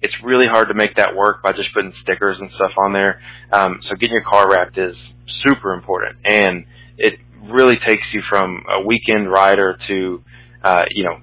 [0.02, 3.20] it's really hard to make that work by just putting stickers and stuff on there.
[3.52, 4.96] Um, so getting your car wrapped is
[5.46, 6.64] super important, and
[6.98, 7.18] it
[7.50, 10.22] really takes you from a weekend rider to
[10.62, 11.20] uh, you know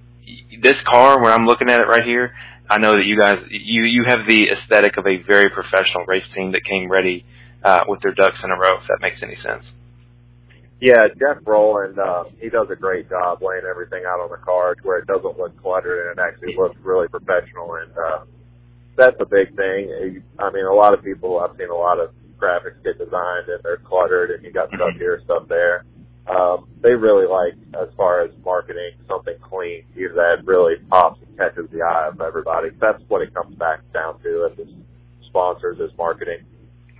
[0.62, 1.22] this car.
[1.22, 2.34] When I'm looking at it right here,
[2.70, 6.26] I know that you guys you you have the aesthetic of a very professional race
[6.36, 7.26] team that came ready
[7.64, 8.82] uh, with their ducks in a row.
[8.82, 9.64] If that makes any sense.
[10.84, 14.76] Yeah, Jeff Rowland, uh, he does a great job laying everything out on the car
[14.76, 17.76] to where it doesn't look cluttered and it actually looks really professional.
[17.76, 18.26] And uh,
[18.98, 20.22] that's a big thing.
[20.40, 23.64] I mean, a lot of people, I've seen a lot of graphics get designed and
[23.64, 25.86] they're cluttered and you got stuff here, stuff there.
[26.28, 31.38] Um, they really like, as far as marketing, something clean, either that really pops and
[31.38, 32.70] catches the eye of everybody.
[32.80, 34.68] That's what it comes back down to as
[35.28, 36.46] sponsors is marketing.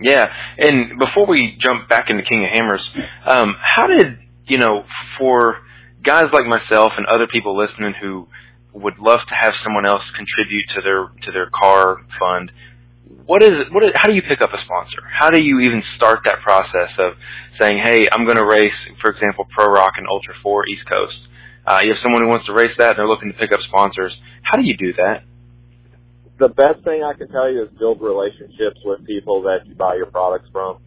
[0.00, 0.26] Yeah,
[0.58, 2.90] and before we jump back into King of Hammers,
[3.28, 4.84] um, how did you know
[5.18, 5.58] for
[6.02, 8.26] guys like myself and other people listening who
[8.72, 12.50] would love to have someone else contribute to their to their car fund?
[13.24, 13.70] What is?
[13.70, 15.00] What is, how do you pick up a sponsor?
[15.08, 17.12] How do you even start that process of
[17.60, 21.16] saying, "Hey, I'm going to race, for example, Pro Rock and Ultra Four East Coast."
[21.66, 23.60] Uh, you have someone who wants to race that, and they're looking to pick up
[23.68, 24.12] sponsors.
[24.42, 25.24] How do you do that?
[26.38, 29.94] the best thing I can tell you is build relationships with people that you buy
[29.94, 30.78] your products from.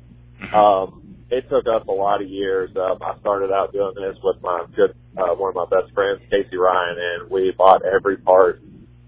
[0.54, 2.70] Um, it took us a lot of years.
[2.76, 6.22] Um, I started out doing this with my good, uh, one of my best friends,
[6.30, 8.62] Casey Ryan, and we bought every part,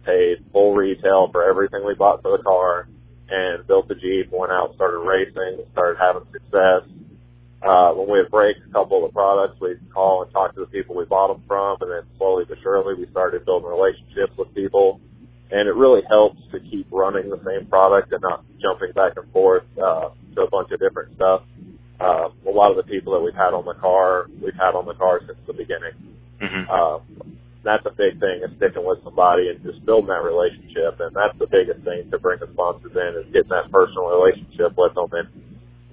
[0.05, 2.87] paid full retail for everything we bought for the car,
[3.29, 6.87] and built the Jeep, went out, started racing, started having success.
[7.61, 10.61] Uh, when we would break a couple of the products, we'd call and talk to
[10.61, 14.31] the people we bought them from, and then slowly but surely we started building relationships
[14.37, 15.01] with people
[15.51, 19.31] and it really helps to keep running the same product and not jumping back and
[19.31, 21.41] forth uh, to a bunch of different stuff.
[21.99, 24.85] Uh, a lot of the people that we've had on the car, we've had on
[24.85, 25.97] the car since the beginning.
[26.39, 26.69] Mm-hmm.
[26.69, 26.99] Uh,
[27.65, 31.01] that's a big thing is sticking with somebody and just building that relationship.
[31.01, 34.77] And that's the biggest thing to bring the sponsors in is getting that personal relationship
[34.77, 35.11] with them.
[35.11, 35.27] And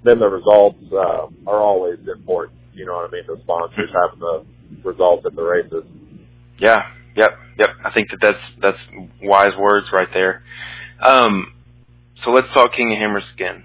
[0.06, 2.58] then the results uh, are always important.
[2.72, 3.24] You know what I mean?
[3.26, 4.44] The sponsors having the
[4.84, 5.84] results at the races.
[6.58, 6.78] Yeah.
[7.16, 7.68] Yep, yep.
[7.82, 10.42] I think that that's that's wise words right there.
[11.02, 11.52] Um,
[12.24, 13.64] so let's talk King of Hammers again.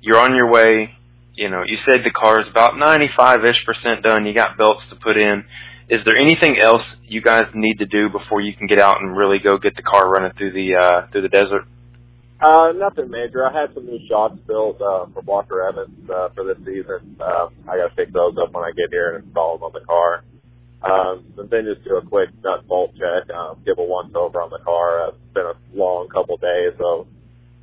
[0.00, 0.90] You're on your way.
[1.34, 4.26] You know, you said the car is about 95-ish percent done.
[4.26, 5.44] You got belts to put in.
[5.88, 9.16] Is there anything else you guys need to do before you can get out and
[9.16, 11.66] really go get the car running through the uh, through the desert?
[12.40, 13.46] Uh, nothing major.
[13.46, 17.16] I had some new shocks built uh, from Walker Evans uh, for this season.
[17.20, 19.72] Uh, I got to pick those up when I get here and install them on
[19.72, 20.24] the car.
[20.82, 24.42] Um, and then just do a quick nut bolt check, um, give a once over
[24.42, 25.06] on the car.
[25.06, 27.06] Uh, it's been a long couple days, so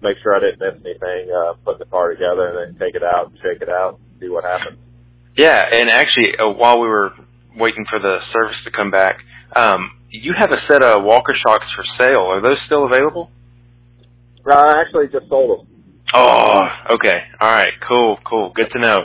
[0.01, 3.03] make sure I didn't miss anything, uh, put the car together and then take it
[3.03, 4.79] out shake it out, see what happens.
[5.38, 7.12] Yeah, and actually, uh, while we were
[7.55, 9.17] waiting for the service to come back,
[9.55, 12.25] um, you have a set of Walker shocks for sale.
[12.25, 13.29] Are those still available?
[14.49, 15.67] I actually just sold them.
[16.13, 16.62] Oh,
[16.95, 17.19] okay.
[17.39, 17.73] All right.
[17.88, 18.17] Cool.
[18.25, 18.51] Cool.
[18.56, 18.99] Good to know.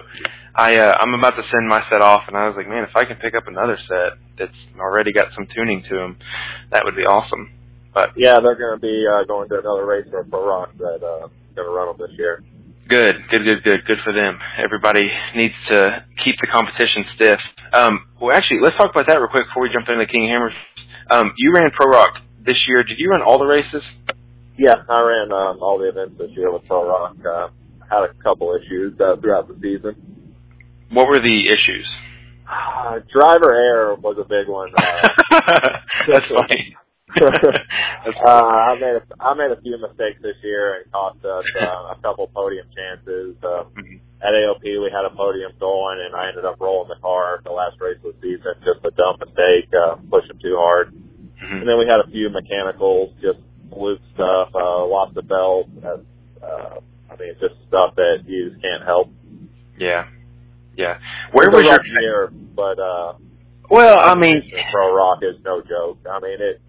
[0.56, 2.96] I uh, I'm about to send my set off, and I was like, man, if
[2.96, 6.16] I can pick up another set that's already got some tuning to them,
[6.72, 7.52] that would be awesome.
[7.92, 11.04] But yeah, they're going to be uh, going to another race for Pro Rock that
[11.04, 12.42] uh, going to run them this year.
[12.88, 14.38] Good, good, good, good, good for them.
[14.62, 17.40] Everybody needs to keep the competition stiff.
[17.74, 20.28] Um, well, actually, let's talk about that real quick before we jump into the King
[20.28, 20.54] Hammers.
[21.10, 22.84] Um, you ran Pro Rock this year.
[22.84, 23.82] Did you run all the races?
[24.58, 27.16] Yeah, I ran um, all the events this year with Pro Rock.
[27.24, 27.48] Uh,
[27.88, 29.94] had a couple issues uh, throughout the season.
[30.90, 31.86] What were the issues?
[32.48, 34.70] Uh, driver error was a big one.
[34.74, 35.38] Uh,
[36.12, 36.76] That's funny.
[38.26, 41.94] uh, I made a, I made a few mistakes this year and cost us uh,
[41.94, 43.36] a couple podium chances.
[43.42, 44.00] Uh, Mhm.
[44.16, 47.52] At AOP, we had a podium going, and I ended up rolling the car the
[47.52, 48.56] last race of the season.
[48.64, 50.88] Just a dumb mistake, uh, pushing too hard.
[51.36, 51.60] Mhm.
[51.60, 53.38] And then we had a few mechanicals, just
[53.72, 55.68] fluke stuff, uh, lost the belt.
[55.84, 59.10] Uh, uh, I mean, just stuff that you just can't help.
[59.78, 60.08] Yeah,
[60.76, 60.98] yeah.
[61.32, 62.02] Where was your?
[62.02, 62.30] year?
[62.54, 63.14] But uh,
[63.70, 65.98] Well, I mean, Pro Rock is no joke.
[66.08, 66.60] I mean, it.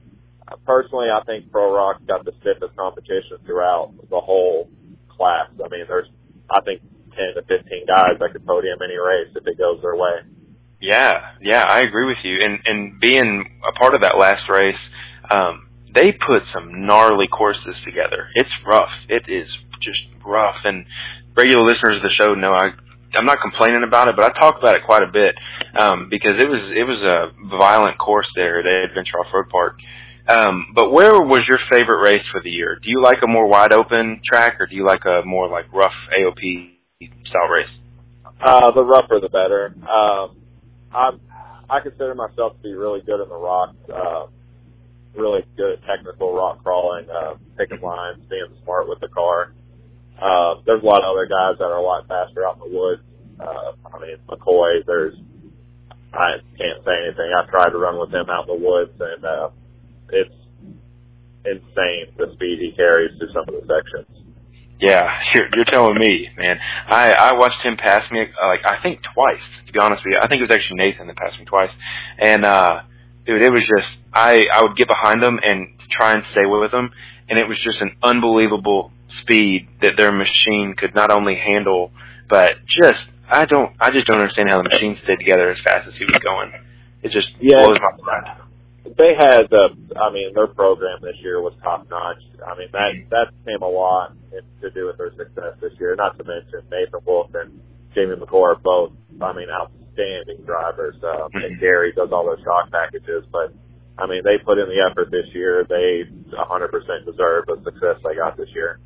[0.66, 4.70] Personally, I think Pro Rock's got the stiffest competition throughout the whole
[5.10, 5.50] class.
[5.64, 6.08] I mean, there's,
[6.50, 6.82] I think,
[7.12, 10.24] ten to fifteen guys that could podium any race if it goes their way.
[10.80, 12.38] Yeah, yeah, I agree with you.
[12.42, 14.80] And and being a part of that last race,
[15.32, 15.67] um,
[15.98, 18.30] they put some gnarly courses together.
[18.36, 18.94] It's rough.
[19.10, 19.50] It is
[19.82, 20.62] just rough.
[20.64, 20.86] And
[21.36, 22.78] regular listeners of the show know I
[23.16, 25.34] I'm not complaining about it, but I talk about it quite a bit
[25.80, 29.80] um, because it was it was a violent course there at Adventure Off Road Park.
[30.28, 32.76] Um, but where was your favorite race for the year?
[32.76, 35.72] Do you like a more wide open track, or do you like a more like
[35.74, 36.74] rough AOP
[37.26, 37.74] style race?
[38.42, 39.74] Uh, the rougher the better.
[39.90, 40.36] Um,
[40.94, 41.12] I
[41.70, 43.78] I consider myself to be really good in the rocks.
[43.90, 44.28] Uh,
[45.18, 49.54] really good technical rock crawling, uh, picking lines, being smart with the car.
[50.22, 52.78] Uh, there's a lot of other guys that are a lot faster out in the
[52.78, 53.02] woods.
[53.40, 55.14] Uh, I mean, McCoy, there's,
[56.14, 57.30] I can't say anything.
[57.36, 59.50] I tried to run with him out in the woods and, uh,
[60.10, 60.34] it's
[61.46, 64.28] insane the speed he carries through some of the sections.
[64.80, 65.02] Yeah,
[65.34, 66.58] you're, you're telling me, man.
[66.88, 69.42] I I watched him pass me uh, like I think twice.
[69.66, 71.74] To be honest with you, I think it was actually Nathan that passed me twice.
[72.24, 72.82] And uh,
[73.26, 76.74] dude, it was just I I would get behind him and try and stay with
[76.74, 76.90] him,
[77.30, 81.92] and it was just an unbelievable speed that their machine could not only handle,
[82.30, 85.88] but just I don't I just don't understand how the machine stayed together as fast
[85.88, 86.52] as he was going.
[87.04, 87.62] It just Yeah.
[87.64, 88.42] blows my mind.
[88.98, 92.24] they had the I mean their program this year was top notch.
[92.42, 94.14] I mean that that came a lot
[94.62, 95.94] to do with their success this year.
[95.96, 97.60] Not to mention Nathan Wolf and
[97.94, 100.96] Jamie McCoy are both I mean outstanding drivers.
[101.04, 103.54] Um, and Gary does all those shock packages, but
[103.98, 105.66] I mean they put in the effort this year.
[105.68, 108.80] They 100% deserve the success they got this year.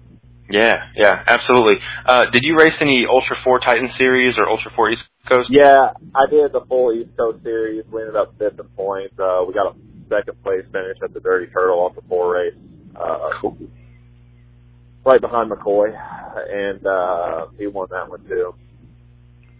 [0.49, 1.75] Yeah, yeah, absolutely.
[2.05, 5.49] Uh, did you race any Ultra Four Titan Series or Ultra Four East Coast?
[5.49, 7.85] Yeah, I did the full East Coast series.
[7.91, 9.15] We ended up fifth in points.
[9.17, 9.75] Uh, we got a
[10.09, 12.55] second place finish at the Dirty Turtle off the four race.
[12.95, 13.49] Uh,
[15.05, 18.53] right behind McCoy, and uh, he won that one too.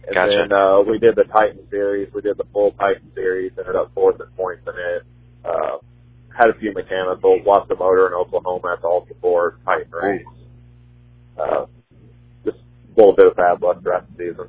[0.06, 0.28] And Gotcha.
[0.28, 2.12] then uh, we did the Titan series.
[2.12, 3.52] We did the full Titan series.
[3.56, 5.02] Ended up fourth in points in it.
[5.44, 5.78] Uh,
[6.36, 7.42] had a few mechanicals.
[7.46, 10.24] Lost the motor in Oklahoma at the Ultra Four Titan race.
[11.38, 11.66] Uh,
[12.44, 14.48] just a little bit of bad luck throughout the season.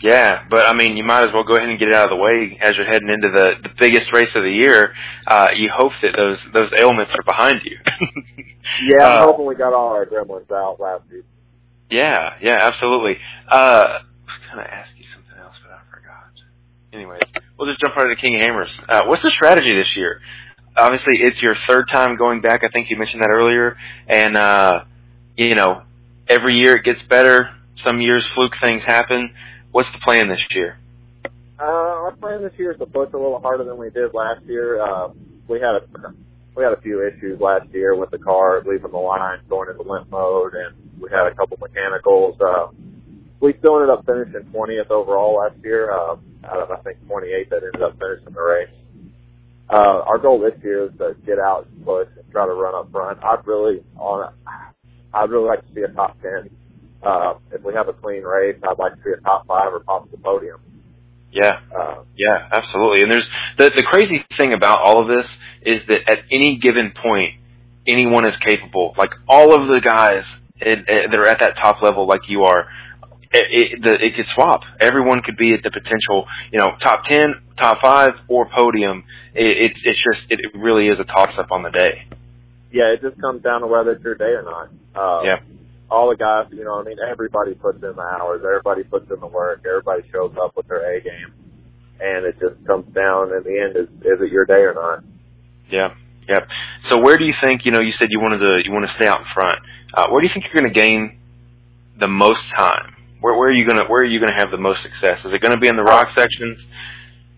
[0.00, 2.16] Yeah, but I mean, you might as well go ahead and get it out of
[2.16, 4.94] the way as you're heading into the the biggest race of the year.
[5.26, 7.78] Uh, you hope that those those ailments are behind you.
[8.84, 11.24] Yeah, I'm Uh, hoping we got all our gremlins out last week.
[11.90, 13.16] yeah, yeah, absolutely.
[13.50, 16.30] Uh, I was gonna ask you something else, but I forgot.
[16.92, 17.20] Anyways,
[17.58, 18.70] we'll just jump right into King of Hammers.
[18.88, 20.20] Uh, what's the strategy this year?
[20.76, 22.60] Obviously, it's your third time going back.
[22.64, 23.76] I think you mentioned that earlier,
[24.08, 24.84] and uh,
[25.36, 25.82] you know,
[26.28, 27.50] every year it gets better.
[27.86, 29.30] Some years fluke things happen.
[29.70, 30.78] What's the plan this year?
[31.60, 34.44] Uh, our plan this year is to push a little harder than we did last
[34.46, 34.80] year.
[34.80, 35.08] Uh,
[35.48, 36.14] we had a
[36.54, 39.82] we had a few issues last year with the car leaving the line, going into
[39.82, 42.36] limp mode, and we had a couple mechanicals.
[42.40, 42.68] Uh,
[43.40, 47.50] we still ended up finishing 20th overall last year, uh, out of I think 28
[47.50, 48.68] that ended up finishing the race.
[49.70, 52.74] Uh, our goal this year is to get out and push and try to run
[52.74, 53.22] up front.
[53.22, 54.32] I'd really on
[55.12, 56.50] I'd really like to see a top 10.
[57.02, 59.80] Uh, if we have a clean race, I'd like to see a top five or
[59.80, 60.60] possible podium.
[61.30, 63.00] Yeah, Uh, Yeah, absolutely.
[63.02, 65.26] And there's the the crazy thing about all of this
[65.62, 67.34] is that at any given point,
[67.86, 68.94] anyone is capable.
[68.96, 70.24] Like all of the guys
[70.60, 72.68] it, it, that are at that top level, like you are,
[73.32, 74.60] it, it, the, it could swap.
[74.80, 79.04] Everyone could be at the potential, you know, top ten, top five, or podium.
[79.34, 82.06] It, it's it's just it really is a toss up on the day.
[82.72, 84.68] yeah, it just comes down to whether it's your day or not.
[84.94, 85.40] Uh, Yeah.
[85.90, 89.20] all the guys, you know, I mean, everybody puts in the hours, everybody puts in
[89.20, 91.32] the work, everybody shows up with their A game,
[92.00, 95.04] and it just comes down in the end is is it your day or not?
[95.70, 95.94] Yeah,
[96.28, 96.40] yeah.
[96.90, 97.64] So where do you think?
[97.64, 99.58] You know, you said you wanted to you want to stay out in front.
[99.94, 101.18] Uh, where do you think you're going to gain
[102.00, 102.94] the most time?
[103.20, 105.18] Where where are you gonna where are you gonna have the most success?
[105.24, 106.58] Is it going to be in the rock sections?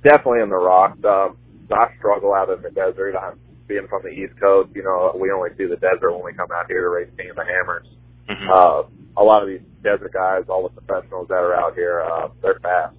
[0.02, 0.98] Definitely in the rocks.
[1.04, 1.36] Um,
[1.72, 3.16] I struggle out in the desert.
[3.16, 4.70] I'm being from the East Coast.
[4.74, 7.30] You know, we only see the desert when we come out here to race King
[7.30, 7.86] of the Hammers.
[8.28, 8.50] Mm-hmm.
[8.50, 8.82] Uh,
[9.20, 12.58] a lot of these desert guys, all the professionals that are out here, uh, they're
[12.60, 12.96] fast.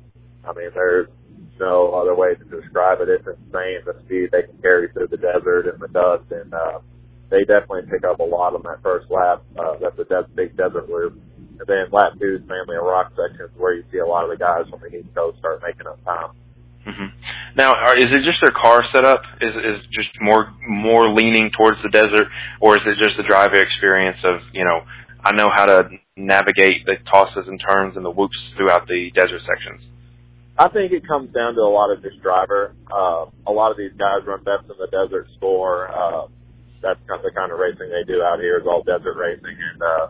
[0.47, 1.07] I mean, there's
[1.59, 3.09] no other way to describe it.
[3.09, 6.79] It's insane the speed they can carry through the desert and the dust, and uh,
[7.29, 9.43] they definitely pick up a lot on that first lap.
[9.57, 11.19] Uh, that's a des- big desert loop.
[11.67, 14.29] Then lap two is mainly a rock section is where you see a lot of
[14.29, 16.33] the guys from the East Coast start making up time.
[16.87, 17.09] Mm-hmm.
[17.57, 19.21] Now, are, is it just their car setup?
[19.39, 22.25] Is is just more more leaning towards the desert,
[22.59, 24.81] or is it just the driver experience of you know
[25.23, 29.41] I know how to navigate the tosses and turns and the whoops throughout the desert
[29.45, 29.81] sections.
[30.57, 32.75] I think it comes down to a lot of just driver.
[32.91, 35.89] Uh, a lot of these guys run best in the desert score.
[35.89, 36.27] Uh,
[36.81, 39.57] that's kind of the kind of racing they do out here is all desert racing
[39.57, 40.07] and, uh,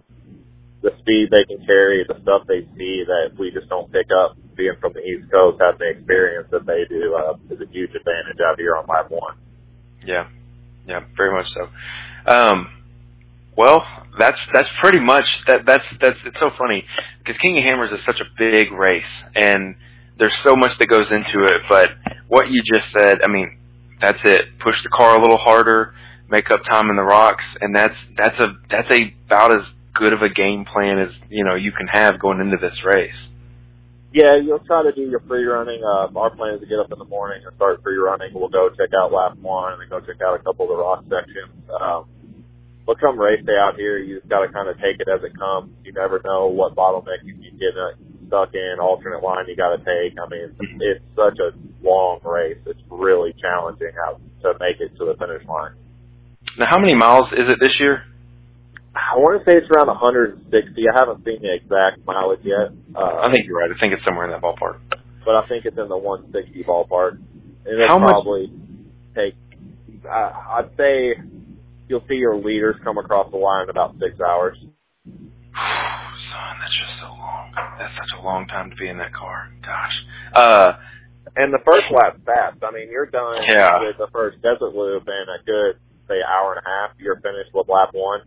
[0.82, 4.36] the speed they can carry, the stuff they see that we just don't pick up
[4.55, 7.93] being from the East Coast, having the experience that they do, uh, is a huge
[7.93, 9.38] advantage out here on lap one.
[10.05, 10.27] Yeah.
[10.88, 11.69] Yeah, very much so.
[12.32, 12.67] Um,
[13.55, 13.84] well,
[14.19, 15.61] that's that's pretty much that.
[15.67, 16.84] That's that's it's so funny
[17.19, 19.03] because King of Hammers is such a big race,
[19.36, 19.75] and
[20.17, 21.61] there's so much that goes into it.
[21.69, 21.89] But
[22.27, 23.57] what you just said, I mean,
[24.01, 24.41] that's it.
[24.63, 25.93] Push the car a little harder,
[26.29, 30.14] make up time in the rocks, and that's that's a that's a about as good
[30.14, 33.18] of a game plan as you know you can have going into this race.
[34.14, 35.80] Yeah, you'll try to do your free running.
[35.84, 38.36] Uh, our plan is to get up in the morning and start free running.
[38.36, 40.84] We'll go check out lap one and then go check out a couple of the
[40.84, 41.56] rock sections.
[41.72, 42.12] Um,
[42.86, 45.24] but come race day out here, you just got to kind of take it as
[45.24, 45.72] it comes.
[45.86, 47.72] You never know what bottleneck you can get
[48.28, 50.20] stuck in, alternate line you got to take.
[50.20, 52.58] I mean, it's such a long race.
[52.66, 55.72] It's really challenging out to make it to the finish line.
[56.58, 58.04] Now, how many miles is it this year?
[58.96, 60.52] I want to say it's around 160.
[60.52, 62.76] I haven't seen the exact mileage yet.
[62.96, 63.72] Uh, I think you're right.
[63.72, 64.80] I think it's somewhere in that ballpark.
[65.24, 67.16] But I think it's in the 160 ballpark.
[67.66, 68.52] And it'll How much- probably
[69.16, 69.36] take,
[70.04, 71.16] uh, I'd say
[71.88, 74.58] you'll see your leaders come across the line in about six hours.
[75.06, 77.52] Son, that's just so long.
[77.80, 79.50] That's such a long time to be in that car.
[79.64, 79.96] Gosh.
[80.36, 80.74] Uh,
[81.38, 82.58] And the first lap's fast.
[82.64, 83.80] I mean, you're done Yeah.
[83.80, 85.80] with the first desert loop in a good,
[86.10, 86.92] say, hour and a half.
[87.00, 88.22] You're finished with lap one.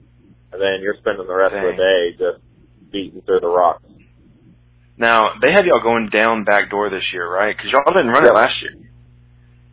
[0.54, 2.38] And then you're spending the rest of the day just
[2.92, 3.82] beating through the rocks.
[4.96, 7.56] now they had y'all going down back door this year, right?
[7.56, 8.78] Because y'all didn't run it last year.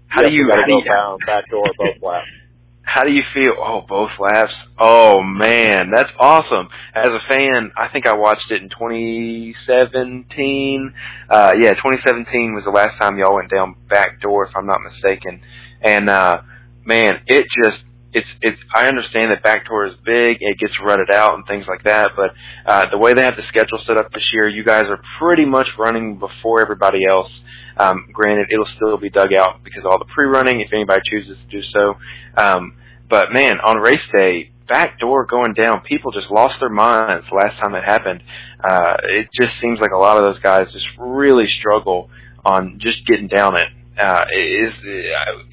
[0.08, 0.50] How Yep, do you?
[0.52, 0.84] How do you?
[0.84, 2.26] down back door both laps.
[2.84, 3.54] How do you feel?
[3.60, 4.54] Oh, both laps.
[4.80, 6.68] Oh man, that's awesome.
[6.96, 10.94] As a fan, I think I watched it in 2017.
[11.30, 14.80] Uh, yeah, 2017 was the last time y'all went down back door, if I'm not
[14.82, 15.42] mistaken.
[15.84, 16.42] And uh,
[16.84, 17.78] man, it just
[18.14, 18.58] it's it's.
[18.76, 22.12] I understand that back door is big, it gets rutted out and things like that.
[22.16, 22.32] But
[22.66, 25.46] uh, the way they have the schedule set up this year, you guys are pretty
[25.46, 27.32] much running before everybody else.
[27.78, 31.48] Um, granted, it'll still be dug out because all the pre-running, if anybody chooses to
[31.50, 31.96] do so.
[32.38, 32.74] Um,
[33.10, 37.60] but man, on race day, back door going down, people just lost their minds last
[37.62, 38.24] time it happened.
[38.64, 42.10] Uh, it just seems like a lot of those guys just really struggle
[42.46, 43.68] on just getting down it.
[44.00, 44.74] Uh, is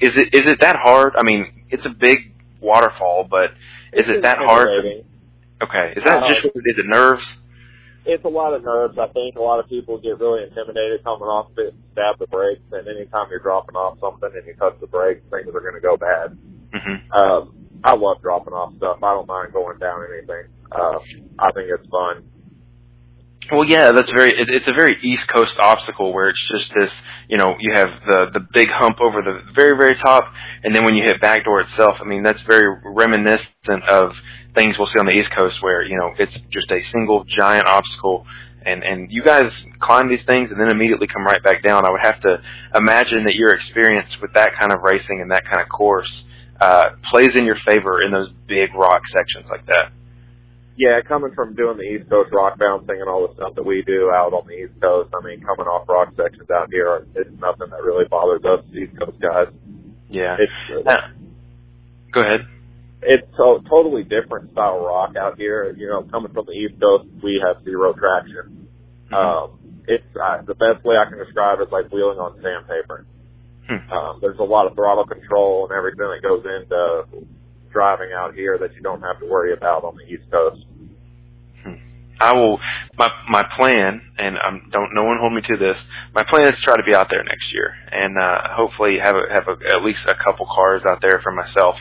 [0.01, 1.13] is it is it that hard?
[1.17, 2.31] I mean, it's a big
[2.61, 3.51] waterfall, but
[3.93, 4.67] is it that hard?
[5.61, 7.23] Okay, is that Uh, just is it nerves?
[8.05, 8.97] it's a lot of nerves.
[8.97, 12.17] I think a lot of people get really intimidated coming off of it, and stab
[12.17, 15.61] the brakes, and anytime you're dropping off something and you touch the brakes, things are
[15.61, 16.37] going to go bad.
[16.73, 17.53] hmm Um,
[17.83, 18.97] I love dropping off stuff.
[19.03, 20.47] I don't mind going down anything.
[20.71, 20.99] Uh,
[21.39, 22.23] I think it's fun.
[23.51, 24.29] Well, yeah, that's very.
[24.29, 26.91] It, it's a very East Coast obstacle where it's just this.
[27.29, 30.25] You know, you have the the big hump over the very very top,
[30.63, 34.11] and then when you hit backdoor itself, I mean, that's very reminiscent of
[34.57, 37.69] things we'll see on the East Coast where you know it's just a single giant
[37.69, 38.25] obstacle,
[38.65, 39.45] and and you guys
[39.79, 41.85] climb these things and then immediately come right back down.
[41.85, 42.41] I would have to
[42.73, 46.09] imagine that your experience with that kind of racing and that kind of course
[46.59, 49.93] uh, plays in your favor in those big rock sections like that.
[50.79, 53.83] Yeah, coming from doing the East Coast rock bouncing and all the stuff that we
[53.83, 57.35] do out on the East Coast, I mean, coming off rock sections out here, it's
[57.35, 59.51] nothing that really bothers us East Coast guys.
[60.07, 60.39] Yeah.
[60.39, 61.11] It's Uh,
[62.15, 62.47] go ahead.
[63.03, 65.75] it's a totally different style rock out here.
[65.75, 68.67] You know, coming from the East Coast, we have zero traction.
[69.11, 69.13] Mm-hmm.
[69.13, 73.05] Um, it's uh, the best way I can describe it is like wheeling on sandpaper.
[73.67, 73.91] Hmm.
[73.91, 77.27] Um, there's a lot of throttle control and everything that goes into
[77.71, 80.65] driving out here that you don't have to worry about on the East Coast.
[81.63, 81.79] Hmm.
[82.19, 82.59] I will.
[82.97, 85.77] My my plan, and um, don't no one hold me to this.
[86.13, 89.15] My plan is to try to be out there next year, and uh, hopefully have
[89.15, 91.75] a, have a, at least a couple cars out there for myself.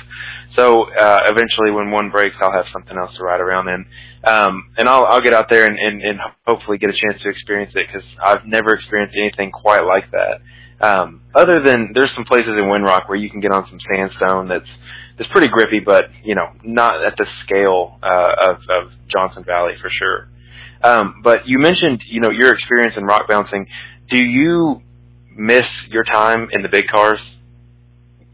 [0.56, 3.86] So uh, eventually, when one breaks, I'll have something else to ride around in,
[4.24, 7.28] um, and I'll I'll get out there and, and, and hopefully get a chance to
[7.28, 10.40] experience it because I've never experienced anything quite like that.
[10.80, 14.48] Um, other than there's some places in Windrock where you can get on some sandstone
[14.48, 14.70] that's
[15.18, 19.74] it's pretty grippy, but you know, not at the scale uh, of, of Johnson Valley
[19.80, 20.28] for sure.
[20.82, 23.66] Um, but you mentioned, you know, your experience in rock bouncing.
[24.10, 24.80] Do you
[25.36, 27.18] miss your time in the big cars?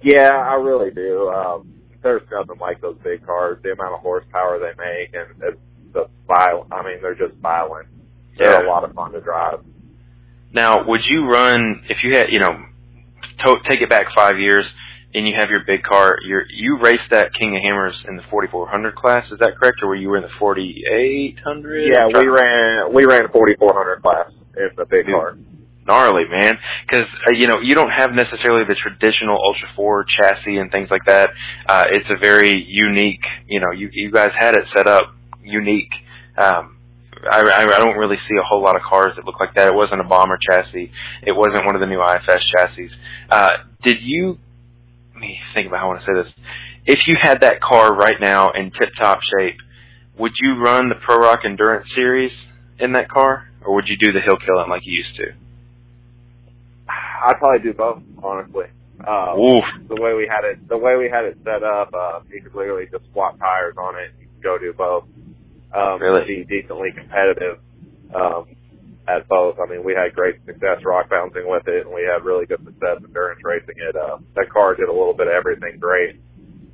[0.03, 1.28] Yeah, I really do.
[1.30, 1.72] Um,
[2.03, 3.59] there's nothing like those big cars.
[3.62, 5.61] The amount of horsepower they make, and it's
[5.93, 6.72] the violent.
[6.72, 7.89] I mean, they're just violent.
[8.37, 8.66] They're yeah.
[8.66, 9.64] a lot of fun to drive.
[10.53, 12.51] Now, would you run if you had, you know,
[13.45, 14.64] to, take it back five years?
[15.14, 16.18] And you have your big car.
[16.22, 19.88] You you raced that King of Hammers in the 4400 class, is that correct, or
[19.88, 21.86] were you in the 4800?
[21.86, 25.36] Yeah, we ran we ran 4400 class in the big Dude, car.
[25.86, 26.54] Gnarly man,
[26.88, 30.88] because uh, you know you don't have necessarily the traditional Ultra Four chassis and things
[30.90, 31.30] like that.
[31.68, 33.24] Uh, it's a very unique.
[33.46, 35.92] You know, you you guys had it set up unique.
[36.36, 36.78] Um,
[37.30, 39.68] I, I don't really see a whole lot of cars that look like that.
[39.68, 40.90] It wasn't a bomber chassis.
[41.22, 42.90] It wasn't one of the new IFS chassis.
[43.30, 43.50] Uh,
[43.82, 44.38] did you
[45.14, 46.32] let me think about how I want to say this.
[46.86, 49.56] If you had that car right now in tip-top shape,
[50.18, 52.32] would you run the Pro Rock Endurance Series
[52.78, 55.32] in that car, or would you do the hill killing like you used to?
[56.88, 58.66] I'd probably do both, honestly.
[59.06, 59.88] Uh, Oof.
[59.88, 62.54] The way we had it, the way we had it set up, uh, you could
[62.54, 64.12] literally just swap tires on it.
[64.20, 65.04] You could go do both.
[65.74, 66.44] Um, really?
[66.44, 67.58] Be decently competitive.
[68.14, 68.46] Um,
[69.09, 69.59] at both.
[69.61, 72.64] I mean, we had great success rock bouncing with it, and we had really good
[72.64, 73.96] success endurance racing it.
[73.96, 76.20] Uh, that car did a little bit of everything great.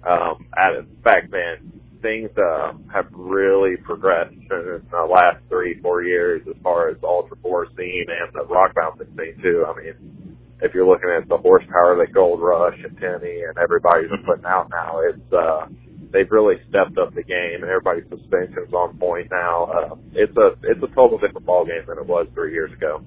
[0.07, 6.03] Um, at in fact, man, things uh, have really progressed in the last three, four
[6.03, 9.67] years as far as the Ultra Four scene and the rock bouncing scene too.
[9.69, 14.11] I mean, if you're looking at the horsepower that Gold Rush and Timmy and everybody's
[14.27, 15.67] putting out now, it's uh,
[16.13, 19.65] they've really stepped up the game, and everybody's suspension's on point now.
[19.65, 23.03] Uh, it's a it's a total different ball game than it was three years ago.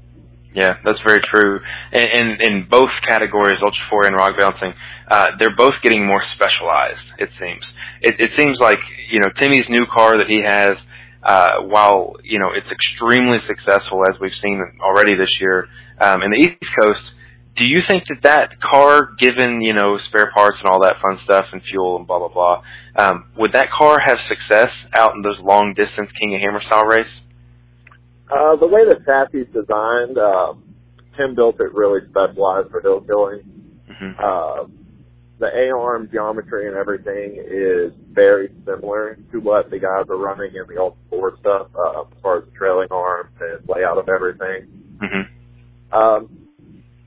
[0.56, 1.60] Yeah, that's very true.
[1.92, 4.74] And, and in both categories, Ultra Four and rock bouncing,
[5.10, 7.06] uh, they're both getting more specialized.
[7.18, 7.64] It seems.
[8.02, 8.80] It, it seems like
[9.12, 10.74] you know Timmy's new car that he has.
[11.24, 15.68] Uh, while you know it's extremely successful as we've seen already this year
[16.02, 17.00] um, in the East Coast,
[17.56, 21.20] do you think that that car, given you know spare parts and all that fun
[21.24, 22.64] stuff and fuel and blah blah blah,
[22.96, 26.86] um, would that car have success out in those long distance King of Hammer style
[26.86, 27.14] race?
[28.32, 30.54] Uh, the way the chassis is designed, uh,
[31.18, 33.42] Tim built it really specialized for hill killing.
[33.90, 34.20] Mm-hmm.
[34.20, 34.68] Uh,
[35.40, 40.64] the A-arm geometry and everything is very similar to what the guys are running in
[40.74, 44.68] the old Four stuff, uh, as far as the trailing arms and layout of everything.
[44.98, 45.94] Mm-hmm.
[45.94, 46.43] Um,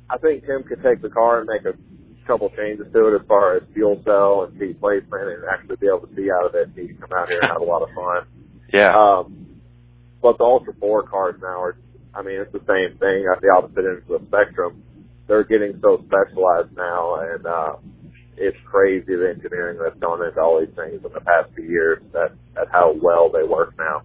[0.08, 1.76] I think Tim could take the car and make a
[2.26, 5.86] couple changes to it as far as fuel cell and seat placement and actually be
[5.86, 6.70] able to see out of it.
[6.74, 8.26] He can come out here and have a lot of fun.
[8.72, 8.90] Yeah.
[8.94, 9.60] Um,
[10.22, 11.76] but the Ultra 4 cars now are,
[12.14, 14.82] I mean, it's the same thing at the opposite end of the spectrum.
[15.28, 17.76] They're getting so specialized now and, uh,
[18.38, 22.02] it's crazy the engineering that's gone into all these things in the past few years
[22.12, 24.02] that, at how well they work now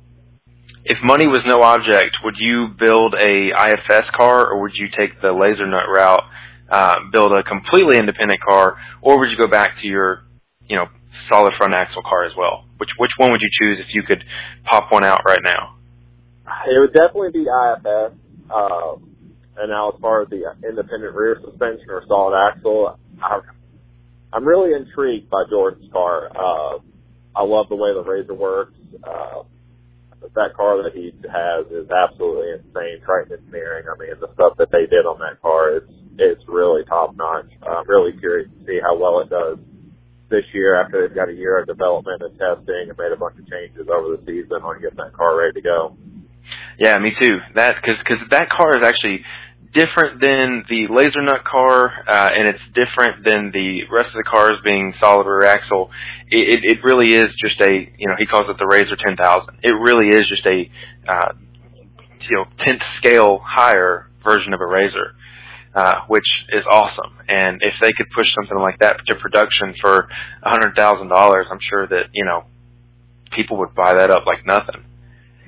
[0.84, 5.22] if money was no object, would you build a IFS car or would you take
[5.22, 6.24] the laser nut route,
[6.70, 10.24] uh, build a completely independent car, or would you go back to your,
[10.68, 10.88] you know,
[11.30, 12.66] solid front axle car as well?
[12.78, 14.24] Which which one would you choose if you could
[14.70, 15.78] pop one out right now?
[16.66, 18.18] It would definitely be IFS.
[18.50, 18.96] Uh,
[19.58, 23.42] and now as far as the independent rear suspension or solid axle, I'm,
[24.34, 26.30] I'm really intrigued by Jordan's car.
[26.36, 26.80] Uh,
[27.36, 28.74] I love the way the RZR works.
[29.04, 29.44] Uh,
[30.22, 33.02] that car that he has is absolutely insane.
[33.04, 33.86] Triton Engineering.
[33.90, 35.84] I mean, the stuff that they did on that car is
[36.20, 37.50] it's really top notch.
[37.66, 39.58] I'm really curious to see how well it does
[40.30, 43.38] this year after they've got a year of development and testing and made a bunch
[43.38, 45.98] of changes over the season on getting that car ready to go.
[46.80, 47.38] Yeah, me too.
[47.56, 49.22] That because because that car is actually
[49.74, 54.28] different than the laser nut car, uh, and it's different than the rest of the
[54.30, 55.90] cars being solid rear axle.
[56.30, 59.60] It, it, it really is just a, you know, he calls it the RZR 10,000.
[59.64, 60.70] It really is just a,
[61.08, 61.34] uh,
[62.30, 65.12] you know, tenth scale higher version of a RZR,
[65.76, 67.18] uh, which is awesome.
[67.28, 70.08] And if they could push something like that to production for
[70.44, 72.44] a hundred thousand dollars, I'm sure that you know
[73.36, 74.84] people would buy that up like nothing.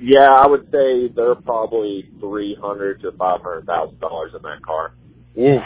[0.00, 4.62] Yeah, I would say they're probably three hundred to five hundred thousand dollars in that
[4.62, 4.92] car.
[5.38, 5.62] Oof.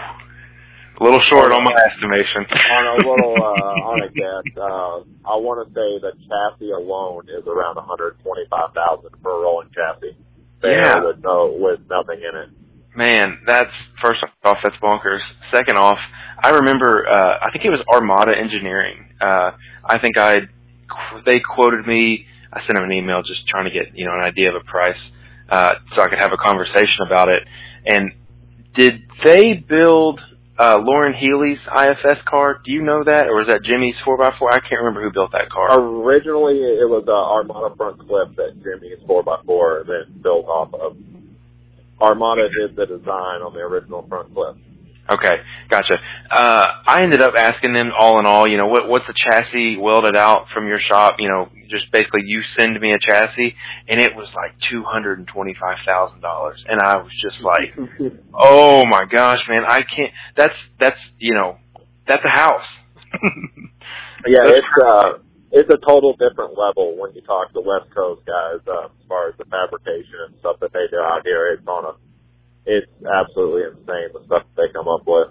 [1.00, 2.44] A little short on my estimation.
[2.72, 7.28] on a little uh, on a guess, uh, I want to say the chassis alone
[7.30, 10.16] is around one hundred twenty-five thousand for a rolling chassis.
[10.62, 11.04] Yeah.
[11.04, 12.48] with no with nothing in it.
[12.96, 13.70] Man, that's
[14.02, 15.20] first off, that's bonkers.
[15.54, 15.98] Second off,
[16.42, 19.06] I remember uh, I think it was Armada Engineering.
[19.20, 19.52] Uh,
[19.84, 20.36] I think I
[21.26, 22.26] they quoted me.
[22.52, 24.64] I sent them an email just trying to get you know an idea of a
[24.64, 25.00] price
[25.48, 27.40] uh, so I could have a conversation about it.
[27.86, 28.12] And
[28.76, 30.20] did they build
[30.58, 32.60] uh, Loren Healy's IFS car?
[32.64, 34.52] Do you know that, or is that Jimmy's four x four?
[34.52, 35.78] I can't remember who built that car.
[35.78, 40.74] Originally, it was uh, Armada front clip that Jimmy's four x four then built off
[40.74, 40.96] of.
[42.00, 44.56] Armada did the design on the original front clip.
[45.10, 45.36] Okay,
[45.70, 45.96] gotcha.
[46.30, 49.76] Uh, I ended up asking them all in all, you know, what what's the chassis
[49.78, 51.14] welded out from your shop?
[51.18, 53.54] You know, just basically you send me a chassis,
[53.88, 57.40] and it was like two hundred and twenty five thousand dollars, and I was just
[57.40, 57.74] like,
[58.34, 60.12] oh my gosh, man, I can't.
[60.36, 61.56] That's that's you know,
[62.06, 62.68] that's a house.
[64.26, 65.08] Yeah, That's it's uh,
[65.52, 69.28] it's a total different level when you talk to West Coast guys uh, as far
[69.30, 71.54] as the fabrication and stuff that they do out here.
[71.54, 71.94] It's on a,
[72.68, 75.28] it's absolutely insane the stuff they come up with.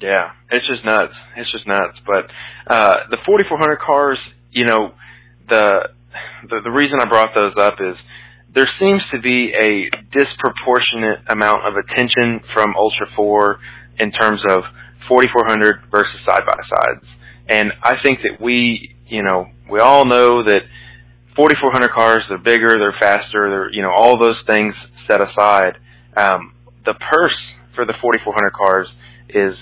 [0.00, 1.14] Yeah, it's just nuts.
[1.36, 1.98] It's just nuts.
[2.06, 2.26] But
[2.66, 4.18] uh the 4400 cars,
[4.50, 4.94] you know,
[5.50, 5.90] the,
[6.48, 7.96] the the reason I brought those up is
[8.54, 13.60] there seems to be a disproportionate amount of attention from Ultra 4
[14.00, 14.64] in terms of
[15.08, 17.04] 4400 versus side by sides.
[17.48, 20.62] And I think that we, you know, we all know that
[21.36, 24.74] 4400 cars, they're bigger, they're faster, they're, you know, all those things
[25.08, 25.78] set aside.
[26.16, 26.52] Um,
[26.88, 27.36] the purse
[27.76, 28.88] for the 4400 cars
[29.28, 29.52] is,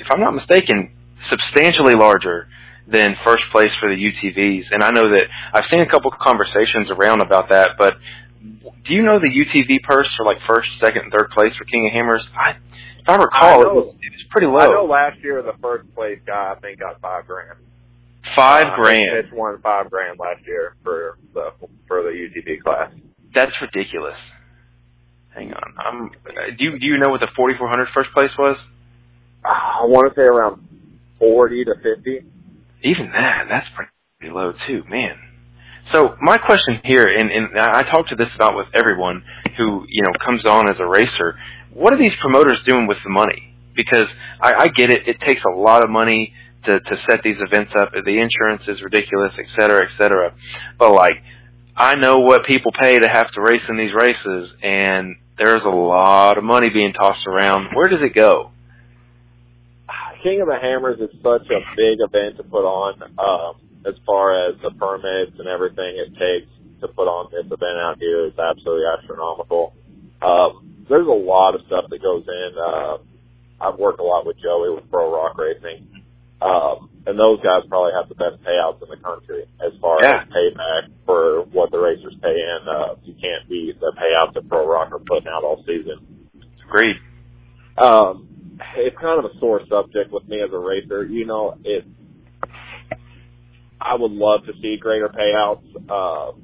[0.00, 0.90] if I'm not mistaken,
[1.28, 2.48] substantially larger
[2.88, 4.72] than first place for the UTVs.
[4.72, 7.94] And I know that I've seen a couple of conversations around about that, but
[8.40, 11.86] do you know the UTV purse for like first, second, and third place for King
[11.86, 12.24] of Hammers?
[12.34, 12.56] I,
[12.98, 14.58] if I recall, I it was, it was pretty low.
[14.58, 17.58] I know last year the first place guy I think got five grand.
[18.34, 19.04] Five Uh, grand.
[19.14, 21.52] Mitch won five grand last year for the
[21.86, 22.90] for the UTV class.
[23.34, 24.16] That's ridiculous.
[25.34, 25.74] Hang on.
[25.78, 26.10] I'm,
[26.58, 28.56] do you do you know what the 4400 first place was?
[29.44, 30.66] I want to say around
[31.18, 32.26] forty to fifty.
[32.82, 35.16] Even that, that's pretty low too, man.
[35.94, 39.22] So my question here, and, and I talk to this about with everyone
[39.56, 41.34] who you know comes on as a racer.
[41.72, 43.54] What are these promoters doing with the money?
[43.74, 44.06] Because
[44.42, 46.32] I, I get it; it takes a lot of money
[46.66, 47.90] to to set these events up.
[47.92, 50.34] The insurance is ridiculous, et cetera, et cetera.
[50.78, 51.16] But like,
[51.76, 55.68] I know what people pay to have to race in these races, and there's a
[55.68, 57.74] lot of money being tossed around.
[57.74, 58.50] Where does it go?
[60.22, 63.56] King of the Hammers is such a big event to put on, um,
[63.86, 67.96] as far as the permits and everything it takes to put on this event out
[67.98, 69.72] here is absolutely astronomical.
[70.20, 72.50] Um, there's a lot of stuff that goes in.
[72.58, 72.98] Uh,
[73.60, 75.99] I've worked a lot with Joey with Pro Rock Racing.
[76.42, 80.22] Um, and those guys probably have the best payouts in the country as far Yeah.
[80.22, 82.58] as payback for what the racers pay in.
[82.68, 86.28] Uh, you can't beat the payouts that Pro Rock are putting out all season.
[86.68, 86.96] Agreed.
[87.78, 88.28] Um,
[88.76, 91.04] it's kind of a sore subject with me as a racer.
[91.04, 91.84] You know, it.
[93.80, 95.64] I would love to see greater payouts.
[95.90, 96.42] Um,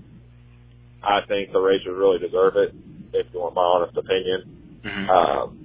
[1.03, 2.75] I think the racers really deserve it.
[3.13, 5.59] If you want my honest opinion, hmm um,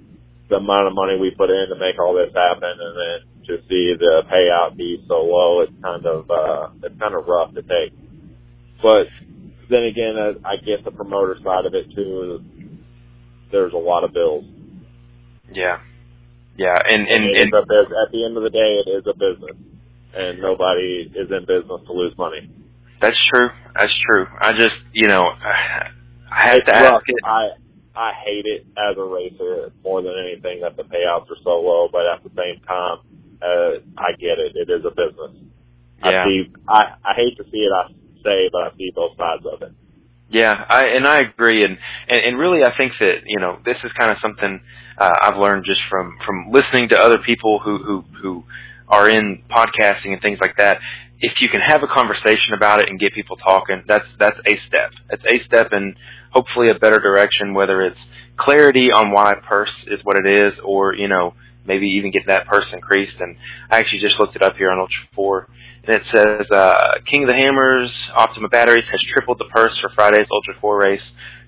[0.48, 3.58] the amount of money we put in to make all this happen, and then to
[3.68, 7.62] see the payout be so low, it's kind of uh, it's kind of rough to
[7.62, 7.92] take.
[8.82, 9.06] But
[9.70, 12.40] then again, I I get the promoter side of it too.
[13.50, 14.44] There's a lot of bills.
[15.52, 15.78] Yeah.
[16.56, 19.14] Yeah, and and, and a bus- at the end of the day, it is a
[19.14, 19.56] business,
[20.14, 22.50] and nobody is in business to lose money.
[23.00, 23.48] that's true.
[23.78, 24.26] That's true.
[24.40, 27.16] I just, you know, I had to ask it.
[27.24, 27.48] I
[27.94, 31.88] I hate it as a racer more than anything that the payouts are so low,
[31.92, 32.98] but at the same time,
[33.42, 34.54] uh, I get it.
[34.54, 35.32] It is a business.
[36.02, 36.24] I Yeah.
[36.26, 36.50] see.
[36.68, 37.72] I I hate to see it.
[37.72, 37.90] I
[38.22, 39.72] say, but I see both sides of it.
[40.30, 41.76] Yeah, I and I agree, and
[42.08, 44.60] and, and really, I think that you know this is kind of something
[44.98, 48.44] uh, I've learned just from from listening to other people who who who
[48.88, 50.78] are in podcasting and things like that.
[51.20, 54.54] If you can have a conversation about it and get people talking, that's that's a
[54.66, 54.90] step.
[55.10, 55.94] That's a step in
[56.30, 57.54] hopefully a better direction.
[57.54, 58.00] Whether it's
[58.38, 61.34] clarity on why purse is what it is, or you know
[61.64, 63.20] maybe even get that purse increased.
[63.20, 63.36] And
[63.70, 65.48] I actually just looked it up here on Ultra Four
[65.84, 69.90] and it says uh, King of the Hammers Optima Batteries has tripled the purse for
[69.94, 71.02] Friday's Ultra 4 race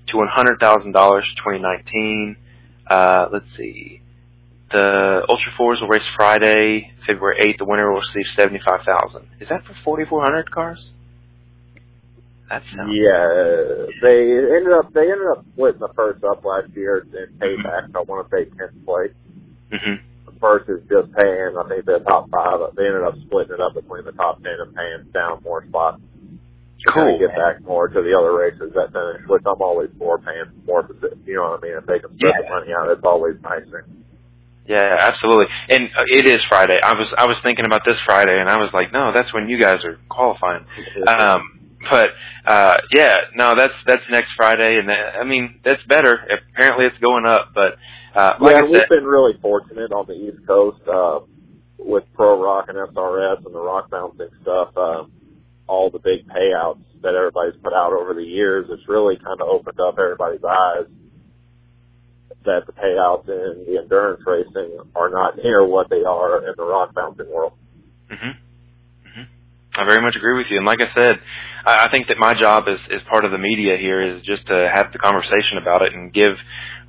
[0.07, 2.35] to $100,000 for 2019.
[2.89, 4.01] Uh, let's see.
[4.71, 7.59] The Ultra 4s will race Friday, February 8th.
[7.59, 10.83] The winner will receive 75000 Is that for 4,400 cars?
[12.49, 12.87] That's not.
[12.91, 17.89] Yeah, they ended up they ended up splitting the first up last year in payback.
[17.95, 19.13] I want to say tenth place.
[19.71, 20.01] Hmm
[20.39, 21.55] versus just paying.
[21.57, 24.53] I think the top five they ended up splitting it up between the top ten
[24.59, 26.01] and paying down more spots.
[26.01, 27.03] To Cool.
[27.03, 30.19] Kind of get back more to the other races that finish, which I'm always for
[30.19, 30.85] paying more.
[31.25, 31.77] You know what I mean?
[31.81, 33.87] If they can spread the money out, it's always nicer.
[34.67, 35.45] Yeah, absolutely.
[35.69, 36.77] And uh, it is Friday.
[36.83, 39.47] I was I was thinking about this Friday, and I was like, no, that's when
[39.49, 40.65] you guys are qualifying.
[41.05, 41.55] Um,
[41.89, 42.07] but
[42.47, 46.17] uh, yeah, no, that's that's next Friday, and that, I mean that's better.
[46.53, 47.51] Apparently, it's going up.
[47.53, 47.77] But
[48.15, 51.19] uh, like yeah, said, we've been really fortunate on the East Coast uh,
[51.77, 54.69] with Pro Rock and SRS and the rock bouncing stuff.
[54.75, 55.03] Uh,
[55.67, 59.47] all the big payouts that everybody's put out over the years, it's really kind of
[59.47, 60.87] opened up everybody's eyes
[62.45, 66.63] that the payouts in the endurance racing are not near what they are in the
[66.63, 67.53] rock bouncing world.
[68.09, 68.37] hmm
[69.03, 69.25] hmm
[69.75, 70.57] I very much agree with you.
[70.57, 71.13] And like I said,
[71.65, 74.45] I, I think that my job as, as part of the media here is just
[74.47, 76.37] to have the conversation about it and give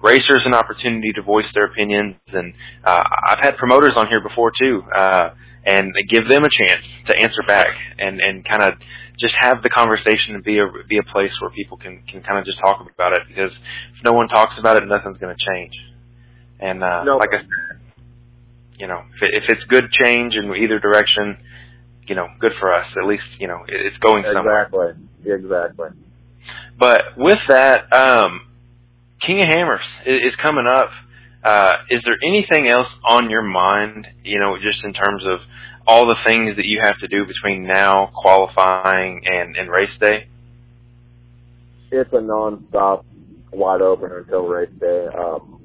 [0.03, 2.17] racers an opportunity to voice their opinions.
[2.29, 5.31] And uh, I've had promoters on here before too, uh,
[5.65, 7.69] and give them a chance to answer back
[7.99, 8.79] and and kind of
[9.19, 12.39] just have the conversation and be a be a place where people can can kind
[12.39, 13.51] of just talk about it because
[13.97, 15.73] if no one talks about it, nothing's going to change.
[16.61, 17.17] And uh, No.
[17.17, 17.81] like I said,
[18.79, 21.37] you know, if, it, if it's good change in either direction,
[22.07, 22.87] you know, good for us.
[23.01, 24.65] At least you know it, it's going somewhere.
[24.71, 25.33] Exactly.
[25.33, 25.89] Exactly.
[26.79, 28.46] But with that, um,
[29.27, 30.91] King of Hammers is, is coming up.
[31.43, 34.07] Uh, is there anything else on your mind?
[34.25, 35.41] You know, just in terms of
[35.87, 40.29] all the things that you have to do between now qualifying and, and race day.
[41.93, 43.07] It's a non-stop
[43.53, 45.07] wide open until race day.
[45.17, 45.61] Um,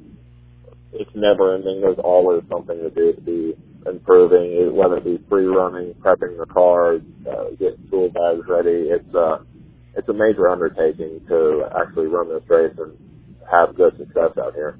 [0.94, 1.82] it's never ending.
[1.82, 3.54] There's always something to do to be
[3.88, 8.90] improving, whether it be free running, prepping the car, uh, getting tool bags ready.
[8.90, 9.44] It's a
[9.96, 12.96] it's a major undertaking to actually run this race and
[13.52, 14.80] have good success out here.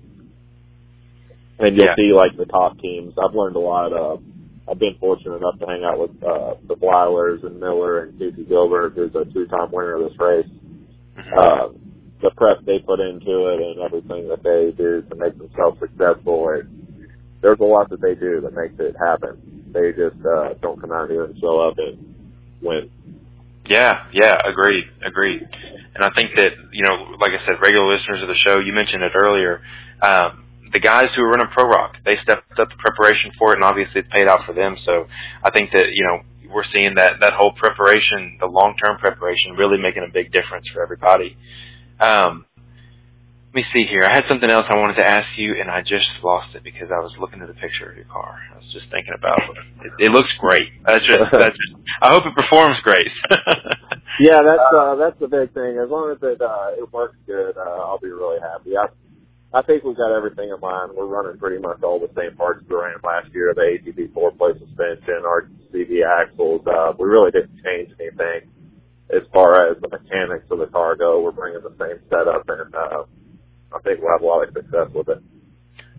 [1.60, 1.96] And you'll Yeah.
[1.96, 3.14] see like the top teams.
[3.18, 3.94] I've learned a lot.
[3.94, 4.18] Uh,
[4.70, 8.46] I've been fortunate enough to hang out with uh, the Blylers and Miller and Casey
[8.46, 10.48] Gilbert, who's a two-time winner of this race
[11.18, 11.70] uh,
[12.22, 16.50] the prep they put into it and everything that they do to make themselves successful.
[16.54, 16.66] It,
[17.42, 19.72] there's a lot that they do that makes it happen.
[19.74, 22.16] They just uh, don't come out here and show up and
[22.62, 22.90] win.
[23.72, 25.48] Yeah, yeah, agreed, agreed.
[25.96, 28.74] And I think that you know, like I said, regular listeners of the show, you
[28.74, 29.62] mentioned it earlier.
[30.04, 30.44] Um,
[30.74, 33.64] the guys who are running Pro Rock, they stepped up the preparation for it, and
[33.64, 34.76] obviously it's paid out for them.
[34.84, 35.08] So
[35.44, 36.20] I think that you know
[36.52, 40.68] we're seeing that that whole preparation, the long term preparation, really making a big difference
[40.74, 41.38] for everybody.
[42.00, 42.46] Um,
[43.52, 44.08] let me see here.
[44.08, 46.88] I had something else I wanted to ask you, and I just lost it because
[46.88, 48.40] I was looking at the picture of your car.
[48.56, 49.60] I was just thinking about it.
[49.84, 50.72] It, it looks great.
[50.88, 53.12] That's just, that's just, I hope it performs great.
[54.20, 55.80] Yeah, that's uh, that's the big thing.
[55.82, 58.76] As long as it uh, it works good, uh, I'll be really happy.
[58.76, 58.92] I
[59.50, 60.94] I think we've got everything in line.
[60.94, 64.60] We're running pretty much all the same parts we ran last year: the ATV 4Play
[64.60, 66.62] suspension, our CV axles.
[66.68, 68.52] Uh, we really didn't change anything
[69.10, 71.22] as far as the mechanics of the car go.
[71.22, 73.04] We're bringing the same setup, and uh,
[73.74, 75.24] I think we'll have a lot of success with it.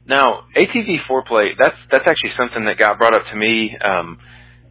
[0.07, 3.77] Now, ATV 4Play, that's that's actually something that got brought up to me.
[3.79, 4.19] Um,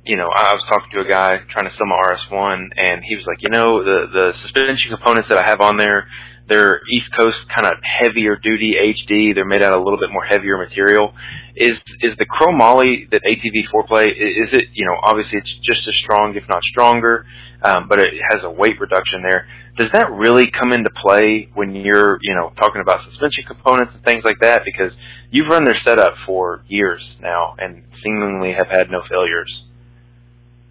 [0.03, 3.15] you know, I was talking to a guy trying to sell my RS1, and he
[3.15, 6.09] was like, you know, the the suspension components that I have on there,
[6.49, 9.33] they're East Coast kind of heavier duty HD.
[9.33, 11.13] They're made out of a little bit more heavier material.
[11.55, 14.67] Is is the chromoly that ATV 4Play is it?
[14.73, 17.25] You know, obviously it's just as strong, if not stronger,
[17.63, 19.47] um, but it has a weight reduction there.
[19.77, 24.03] Does that really come into play when you're, you know, talking about suspension components and
[24.03, 24.61] things like that?
[24.65, 24.91] Because
[25.31, 29.63] you've run their setup for years now and seemingly have had no failures.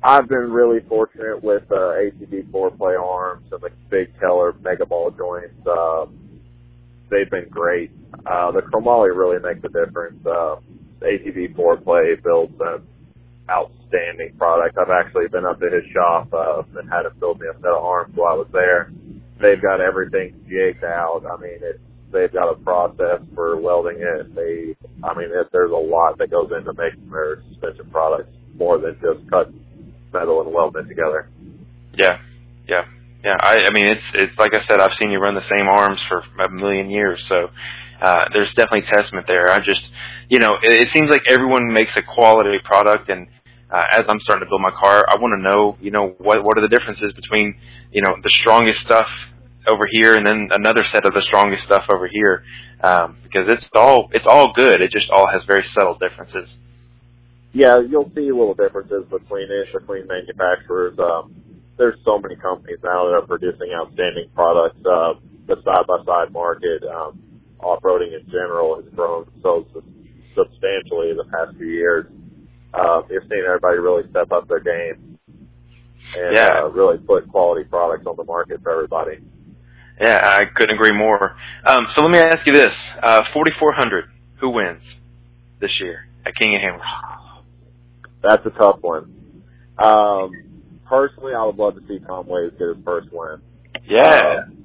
[0.02, 5.10] I've been really fortunate with uh, ATV 4Play arms and the big Keller mega ball
[5.10, 5.54] joints.
[5.66, 6.40] Um,
[7.10, 7.90] they've been great.
[8.24, 10.24] Uh, the chromoly really makes a difference.
[10.24, 10.56] Uh,
[11.00, 12.82] the ATV 4Play builds an
[13.50, 14.78] outstanding product.
[14.78, 17.74] I've actually been up to his shop uh, and had him build me a set
[17.74, 18.92] of arms while I was there.
[19.40, 21.24] They've got everything jigged out.
[21.26, 21.82] I mean, it's
[22.12, 24.34] they've got a process for welding it.
[24.34, 28.78] They, I mean, it, there's a lot that goes into making their suspension products more
[28.78, 29.50] than just cut
[30.12, 31.28] metal and welding it together.
[31.94, 32.18] Yeah,
[32.68, 32.84] yeah,
[33.24, 33.36] yeah.
[33.40, 35.98] I, I mean, it's it's like I said, I've seen you run the same arms
[36.08, 37.48] for a million years, so
[38.02, 39.50] uh, there's definitely testament there.
[39.50, 39.82] I just,
[40.28, 43.26] you know, it, it seems like everyone makes a quality product, and
[43.70, 46.42] uh, as I'm starting to build my car, I want to know, you know, what
[46.42, 47.54] what are the differences between,
[47.92, 49.06] you know, the strongest stuff
[49.68, 52.42] over here and then another set of the strongest stuff over here,
[52.82, 54.80] um, because it's all it's all good.
[54.80, 56.48] It just all has very subtle differences.
[57.52, 60.98] Yeah, you'll see little differences between it, between manufacturers.
[60.98, 61.34] Um,
[61.76, 64.78] there's so many companies now that are producing outstanding products.
[64.86, 65.14] Uh,
[65.46, 67.18] the side by side market, um,
[67.58, 69.66] off roading in general has grown so
[70.34, 72.06] substantially the past few years.
[73.10, 75.18] You've seen everybody really step up their game
[76.16, 76.62] and Yeah.
[76.64, 79.18] uh, really put quality products on the market for everybody.
[80.00, 81.36] Yeah, I couldn't agree more.
[81.66, 84.04] Um, so let me ask you this: uh, 4400,
[84.36, 84.82] who wins
[85.60, 86.86] this year at King of Hammers?
[88.22, 89.12] That's a tough one.
[89.78, 90.32] Um,
[90.86, 93.40] personally, I would love to see Tom Wayes get his first win.
[93.86, 94.56] Yeah, Um,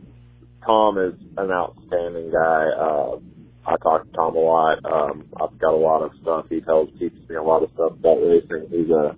[0.66, 2.68] Tom is an outstanding guy.
[2.70, 3.18] Uh,
[3.66, 4.86] I talk to Tom a lot.
[4.86, 6.46] Um, I've got a lot of stuff.
[6.50, 8.68] He tells, teaches me a lot of stuff about racing.
[8.70, 9.16] He's a,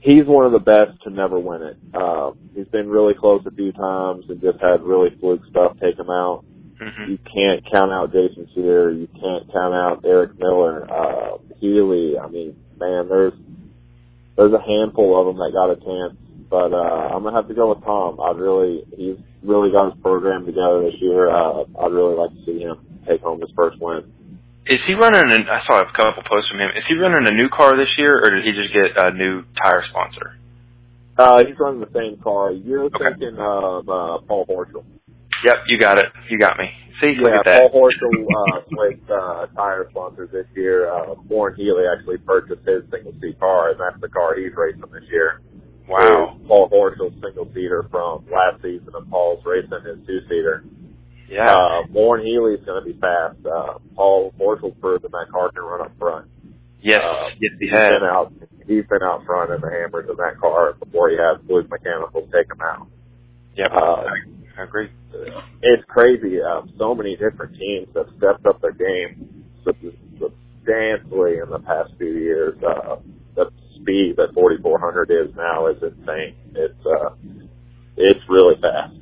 [0.00, 1.76] he's one of the best to never win it.
[1.92, 5.98] Uh, he's been really close a few times and just had really fluke stuff take
[5.98, 6.44] him out.
[6.80, 8.92] hmm You can't count out Jason Scherer.
[8.92, 12.18] You can't count out Erik Miller, uh, Healy.
[12.18, 13.34] I mean, man, there's,
[14.36, 16.16] there's a handful of them that got a chance
[16.50, 18.18] but uh, I'm gonna have to go with Tom.
[18.20, 21.28] I'd really, he's really got his program together this year.
[21.28, 24.04] Uh, I'd really like to see him take home his first win.
[24.66, 25.24] Is he running?
[25.32, 26.68] An, I saw a couple posts from him.
[26.76, 29.42] Is he running a new car this year, or did he just get a new
[29.62, 30.36] tire sponsor?
[31.16, 32.52] Uh, he's running the same car.
[32.52, 33.04] You're Okay.
[33.16, 34.84] thinking of uh, Paul Horschel.
[35.44, 36.06] Yep, you got it.
[36.30, 36.66] You got me.
[37.00, 37.70] See, look Yeah, at that.
[37.72, 40.92] Paul Horschel uh, switched uh, tire sponsors this year.
[40.92, 44.82] Uh, Loren Healy actually purchased his single seat car, and that's the car he's racing
[44.92, 45.40] this year.
[45.88, 46.36] Wow.
[46.46, 50.62] Paul Horschel's single seater from last season, and Paul's racing his two seater.
[51.28, 51.44] Yeah.
[51.44, 53.36] Uh, Loren Healy's going to be fast.
[53.44, 56.26] Uh, Paul Horschel's proven that car can run up front.
[56.80, 57.00] yes.
[57.02, 57.88] uh, yes, he He's has.
[57.90, 58.32] been out.
[58.66, 62.28] He's been out front in the hammers in that car before he had Fluke Mechanicals
[62.32, 62.86] take him out.
[63.56, 63.70] Yep.
[63.72, 64.04] uh,
[64.58, 64.88] I, agree.
[65.62, 66.40] It's crazy.
[66.40, 72.12] Um, so many different teams have stepped up their game substantially in the past few
[72.12, 72.56] years.
[72.62, 72.96] Uh,
[73.34, 76.34] the speed that 4400 is now is insane.
[76.54, 77.10] It's uh,
[77.96, 78.94] it's really fast.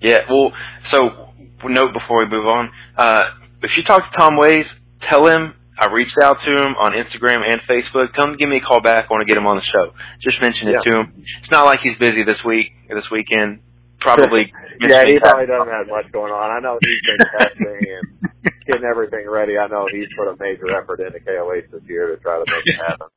[0.00, 0.20] Yeah.
[0.28, 0.52] Well,
[0.92, 1.25] so
[1.64, 2.70] note before we move on.
[2.96, 3.22] Uh,
[3.62, 4.66] if you talk to Tom Wayes,
[5.10, 8.12] tell him I reached out to him on Instagram and Facebook.
[8.14, 9.06] Come give me a call back.
[9.08, 9.92] I want to get him on the show.
[10.22, 10.90] Just mention it Yeah.
[10.92, 11.24] to him.
[11.42, 13.60] It's not like he's busy this week or this weekend.
[14.00, 14.52] Probably.
[14.78, 16.50] Yeah, he probably doesn't have much going on.
[16.50, 19.56] I know he's been testing and getting everything ready.
[19.56, 22.66] I know he's put a major effort into KOH this year to try to make
[22.66, 23.08] it happen.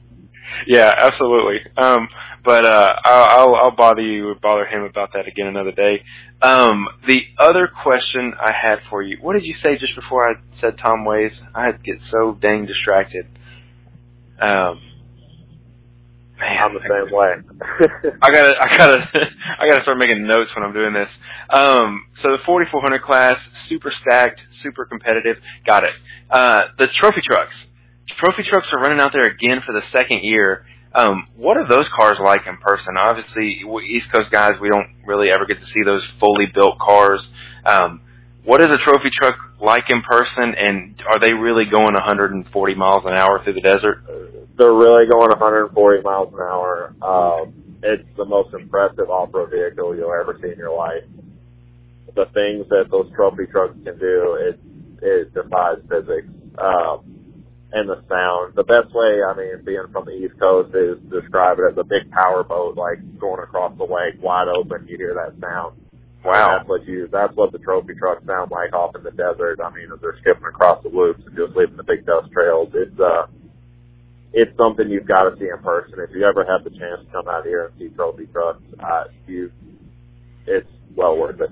[0.66, 1.60] Yeah, absolutely.
[1.78, 2.08] Um,
[2.44, 6.02] but uh, I'll, I'll I'll bother you or bother him about that again another day.
[6.42, 10.36] Um, the other question I had for you, what did you say just before I
[10.62, 11.34] said Tom Wayes?
[11.54, 13.26] I get so dang distracted.
[14.40, 14.80] Um,
[16.40, 17.34] man, I'm the same way.
[18.22, 19.02] I gotta, I gotta,
[19.60, 21.10] I gotta start making notes when I'm doing this.
[21.54, 23.36] Um, so the 4400 class,
[23.68, 25.38] super stacked, super competitive.
[25.68, 25.94] Got it.
[26.30, 27.54] Uh, the trophy trucks.
[28.18, 30.66] Trophy trucks are running out there again for the second year.
[30.96, 32.98] Um, what are those cars like in person?
[32.98, 37.22] Obviously, East Coast guys, we don't really ever get to see those fully built cars.
[37.66, 38.02] Um,
[38.44, 43.04] what is a trophy truck like in person, and are they really going 140 miles
[43.06, 44.02] an hour through the desert?
[44.58, 46.96] They're really going 140 miles an hour.
[47.02, 51.04] Um, it's the most impressive off-road vehicle you'll ever see in your life.
[52.16, 54.60] The things that those trophy trucks can do, it
[55.02, 56.28] it defies physics.
[56.58, 57.19] Um,
[57.72, 58.56] and the sound.
[58.56, 61.78] The best way, I mean, being from the East Coast, is to describe it as
[61.78, 64.88] a big power boat, like going across the lake, wide open.
[64.88, 65.78] You hear that sound.
[66.24, 67.08] And that's what you.
[67.08, 69.62] That's what the trophy trucks sound like off in the desert.
[69.64, 72.70] I mean, as they're skipping across the loops and just leaving the big dust trails.
[72.74, 73.28] It's uh,
[74.34, 76.00] it's something you've got to see in person.
[76.00, 79.06] If you ever have the chance to come out here and see trophy trucks, uh,
[79.28, 79.52] you,
[80.46, 81.52] it's well worth it.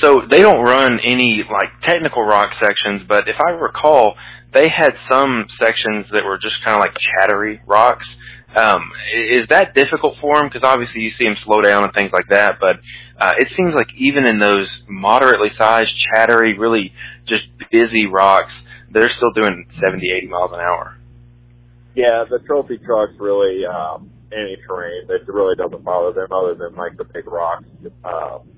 [0.00, 4.14] So they don't run any like technical rock sections, but if I recall,
[4.52, 8.06] they had some sections that were just kind of like chattery rocks.
[8.56, 10.50] Um, is that difficult for them?
[10.52, 12.76] Because obviously you see them slow down and things like that, but
[13.20, 16.92] uh, it seems like even in those moderately sized, chattery, really
[17.28, 18.52] just busy rocks,
[18.90, 20.96] they're still doing 70, 80 miles an hour.
[21.94, 26.74] Yeah, the trophy trucks really um, any terrain It really doesn't bother them other than
[26.74, 27.64] like the big rocks.
[28.04, 28.48] Um,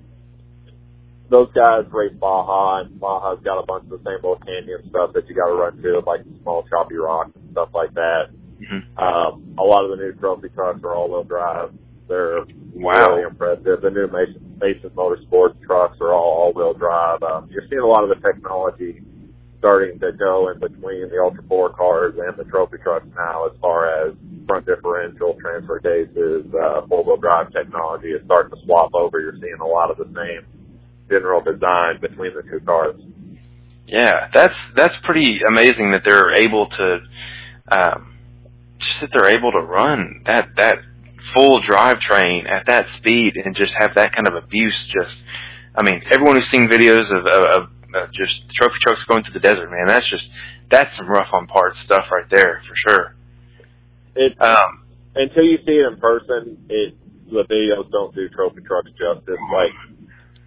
[1.32, 5.12] those guys race Baja, and Baja's got a bunch of the same little canyon stuff
[5.14, 8.30] that you got to run to, like small choppy rocks and stuff like that.
[8.60, 11.72] hmm Um, a lot of the new trophy trucks are all-wheel drive.
[12.08, 12.92] They're Wow.
[13.16, 13.80] really impressive.
[13.80, 17.22] The new Mason, Mason Motorsports trucks are all all-wheel drive.
[17.22, 19.02] Um, you're seeing a lot of the technology
[19.58, 23.52] starting to go in between the Ultra 4 cars and the trophy trucks now as
[23.60, 24.14] far as
[24.46, 29.20] front differential, transfer cases, uh, four-wheel drive technology is starting to swap over.
[29.20, 30.44] You're seeing a lot of the same
[31.12, 32.96] general design between the two cars.
[33.86, 36.86] Yeah, that's that's pretty amazing that they're able to
[37.68, 38.16] um,
[38.80, 40.76] just that they're able to run that that
[41.34, 44.76] full drivetrain at that speed and just have that kind of abuse.
[44.92, 45.16] Just,
[45.76, 47.62] I mean, everyone who's seen videos of, of,
[47.94, 49.86] of just trophy trucks going to the desert, man.
[49.86, 50.24] That's just
[50.70, 53.16] that's some rough on parts stuff right there for sure.
[54.16, 54.84] It Um,
[55.14, 56.94] until you see it in person, it
[57.30, 59.40] the videos don't do trophy trucks justice.
[59.52, 59.72] Like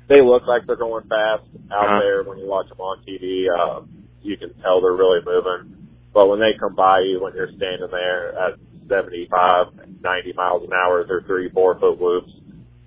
[0.08, 1.99] they look like they're going fast out Uh-huh.
[1.99, 3.47] there when you watch them on TV.
[3.49, 3.82] Uh,
[4.22, 5.88] you can tell they're really moving.
[6.14, 8.53] But when they come by you, when you're standing there at
[8.88, 9.68] 75,
[10.01, 12.32] 90 miles an hour, they're three, four foot loops.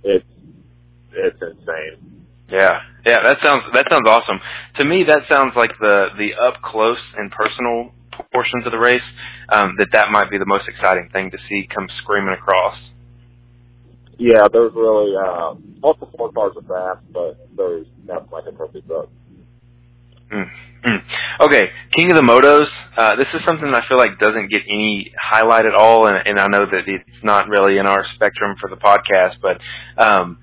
[0.05, 0.25] It's
[1.13, 2.27] it's insane.
[2.49, 4.41] Yeah, yeah, that sounds that sounds awesome.
[4.81, 7.93] To me, that sounds like the the up close and personal
[8.33, 9.05] portions of the race.
[9.53, 12.77] Um, that that might be the most exciting thing to see come screaming across.
[14.19, 18.83] Yeah, there's really uh, of four cars are fast, but there's nothing like a trophy
[18.83, 19.09] truck.
[20.33, 20.51] Mm.
[20.85, 21.03] Mm.
[21.47, 21.63] Okay,
[21.97, 22.67] King of the Motos.
[22.97, 26.39] Uh, this is something I feel like doesn't get any highlight at all, and, and
[26.39, 29.39] I know that it's not really in our spectrum for the podcast.
[29.41, 29.63] But
[30.03, 30.39] um,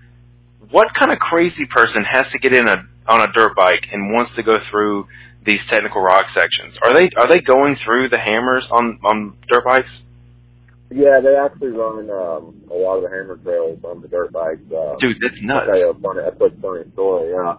[0.72, 2.76] what kind of crazy person has to get in a
[3.08, 5.08] on a dirt bike and wants to go through
[5.46, 6.76] these technical rock sections?
[6.82, 9.92] Are they are they going through the hammers on on dirt bikes?
[10.92, 14.62] Yeah, they actually run um, a lot of the hammer trails on the dirt bikes.
[14.70, 15.66] Uh, Dude, that's I'll nuts.
[15.68, 17.32] tell you a funny, a quick funny story.
[17.34, 17.58] Yeah,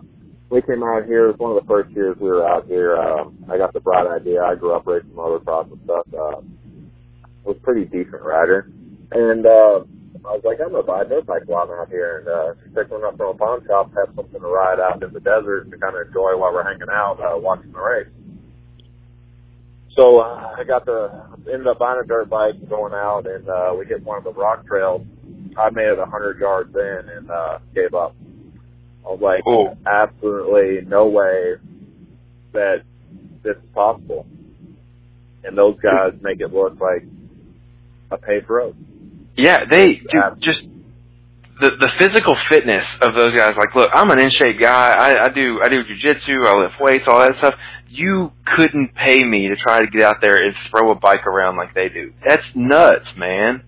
[0.49, 1.27] we came out here.
[1.27, 2.97] It was one of the first years we were out here.
[2.97, 4.43] Um, I got the bright idea.
[4.43, 6.07] I grew up racing motocross and stuff.
[6.15, 6.41] Uh,
[7.45, 8.71] was a pretty decent rider,
[9.13, 9.83] and uh,
[10.27, 12.23] I was like, I'm gonna buy a dirt bike while I'm out here.
[12.23, 15.03] And uh, just picked one up from a pawn shop, have something to ride out
[15.03, 18.09] in the desert to kind of enjoy while we're hanging out, uh, watching the race.
[19.99, 21.11] So uh, I got the
[21.53, 24.25] ended up buying a dirt bike and going out, and uh, we hit one of
[24.25, 25.03] the rock trails.
[25.59, 28.15] I made it a hundred yards in and uh, gave up.
[29.05, 29.77] I was like, Oh.
[29.87, 31.55] absolutely no way
[32.53, 32.83] that
[33.43, 34.27] this is possible.
[35.45, 37.05] And those guys make it look like
[38.11, 38.75] a paved road.
[39.37, 40.61] Yeah, they dude, just
[41.61, 43.53] the the physical fitness of those guys.
[43.57, 44.93] Like, look, I'm an in shape guy.
[44.99, 46.47] I, I do I do jujitsu.
[46.47, 47.55] I lift weights, all that stuff.
[47.89, 51.57] You couldn't pay me to try to get out there and throw a bike around
[51.57, 52.13] like they do.
[52.27, 53.63] That's nuts, man.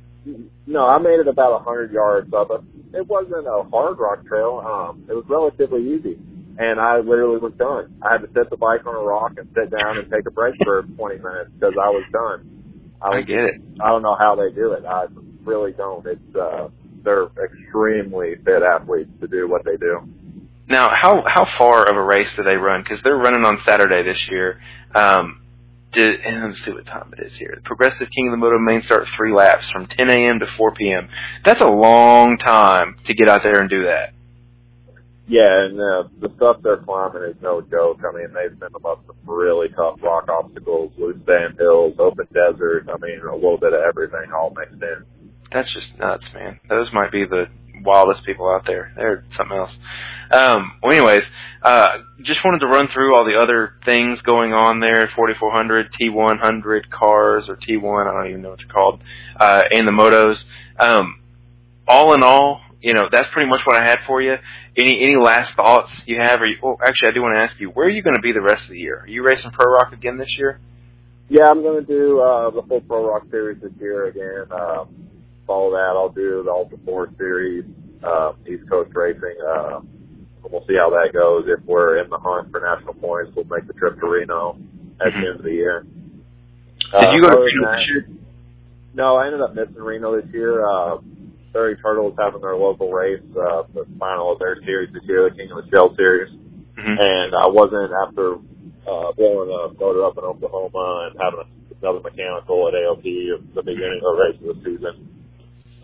[0.67, 2.61] No, I made it about a hundred yards up it.
[2.95, 4.63] It wasn't a hard rock trail.
[4.65, 6.19] Um, it was relatively easy,
[6.59, 7.95] and I literally was done.
[8.03, 10.31] I had to set the bike on a rock and sit down and take a
[10.31, 12.95] break for 20 minutes because I was done.
[13.01, 13.61] I, I get it.
[13.81, 14.85] I don't know how they do it.
[14.85, 15.07] I
[15.45, 16.07] really don't.
[16.07, 16.69] It's uh,
[17.05, 20.01] they're extremely fit athletes to do what they do.
[20.69, 22.83] Now, how how far of a race do they run?
[22.83, 24.61] Because they're running on Saturday this year.
[24.95, 25.41] Um,
[25.95, 27.61] did, and let's see what time it is here.
[27.65, 30.39] Progressive King of the Moto main start three laps from 10 a.m.
[30.41, 31.09] to 4 p.m.
[31.47, 34.13] That's a long time to get out there and do that.
[35.27, 38.01] Yeah, and uh, the stuff they're climbing is no joke.
[38.01, 42.89] I mean, they've been up some really tough rock obstacles, loose sand hills, open desert.
[42.89, 45.05] I mean, a little bit of everything all mixed in.
[45.53, 46.61] That's just nuts, man.
[46.69, 47.45] Those might be the
[47.85, 48.93] wildest people out there.
[48.97, 49.71] They're something else.
[50.31, 51.25] Um, well, anyways,
[51.63, 51.89] uh,
[52.23, 55.11] just wanted to run through all the other things going on there.
[55.17, 59.01] 4400, T100 cars, or T1, I don't even know what they're called,
[59.39, 60.37] uh, and the motos.
[60.79, 61.21] Um,
[61.89, 64.35] all in all, you know, that's pretty much what I had for you.
[64.77, 66.41] Any any last thoughts you have?
[66.41, 68.23] Or you, oh, actually, I do want to ask you, where are you going to
[68.23, 69.01] be the rest of the year?
[69.01, 70.61] Are you racing Pro Rock again this year?
[71.29, 74.47] Yeah, I'm going to do uh, the full Pro Rock Series this year again.
[74.53, 75.11] Um,
[75.47, 77.65] follow that, I'll do the Ultra Four Series,
[78.05, 79.37] uh, East Coast Racing.
[79.45, 79.81] Uh,
[80.51, 81.45] we'll see how that goes.
[81.47, 84.59] If we're in the hunt for national points, we'll make the trip to Reno
[85.01, 85.87] at the end of the year.
[87.01, 88.09] Did you go to Reno this year?
[88.95, 90.65] No, I ended up missing Reno this year.
[90.65, 90.99] Uh,
[91.53, 95.37] Dirty Turtle's having their local race, uh, the final of their series this year, the
[95.37, 96.33] King of the Shell Series.
[96.77, 98.37] hmm And I wasn't after
[98.87, 101.45] uh, blowing a motor up in Oklahoma and having
[101.81, 105.18] another mechanical at AOP at the beginning of the race of the season.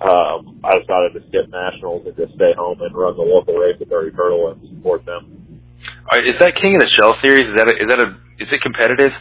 [0.04, 3.80] Um, I decided to skip nationals and just stay home and run the local race
[3.80, 5.64] at Dirty Turtle and support them.
[5.80, 7.48] All right, is that King of the Shell series?
[7.48, 9.16] Is that a, is that a is it competitive?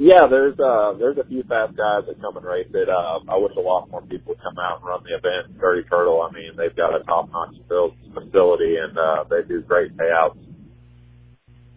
[0.00, 2.88] Yeah, there's uh there's a few fast guys that come and race it.
[2.88, 5.60] Uh, I wish a lot more people would come out and run the event.
[5.60, 9.60] Dirty Turtle, I mean, they've got a top notch built facility and uh they do
[9.60, 10.40] great payouts.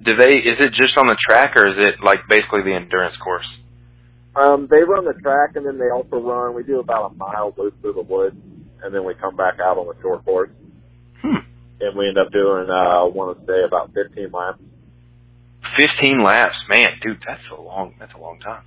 [0.04, 0.36] Do they?
[0.40, 3.48] Is it just on the track, or is it like basically the endurance course?
[4.36, 7.54] Um, they run the track and then they also run we do about a mile
[7.58, 8.36] loop through the woods
[8.82, 10.50] and then we come back out on the short course.
[11.22, 11.46] Hmm.
[11.80, 14.62] And we end up doing uh I wanna say about fifteen laps.
[15.78, 17.94] Fifteen laps, man, dude, that's a long.
[18.00, 18.64] That's a long time.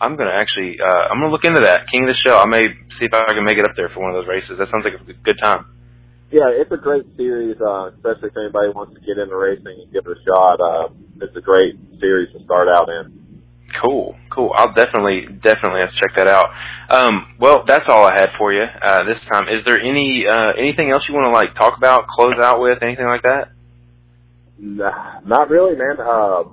[0.00, 0.80] I'm gonna actually.
[0.80, 2.40] Uh, I'm gonna look into that King of the Shell.
[2.40, 2.64] I may
[2.96, 4.56] see if I can make it up there for one of those races.
[4.56, 5.68] That sounds like a good time.
[6.32, 9.92] Yeah, it's a great series, uh, especially if anybody wants to get into racing and
[9.92, 10.56] give it a shot.
[10.62, 10.88] Uh,
[11.20, 13.29] it's a great series to start out in.
[13.84, 14.52] Cool, cool.
[14.56, 16.46] I'll definitely, definitely have to check that out.
[16.90, 19.48] Um, well, that's all I had for you uh, this time.
[19.48, 22.82] Is there any uh, anything else you want to like talk about, close out with,
[22.82, 23.52] anything like that?
[24.58, 25.96] Nah, not really, man.
[25.98, 26.44] Uh,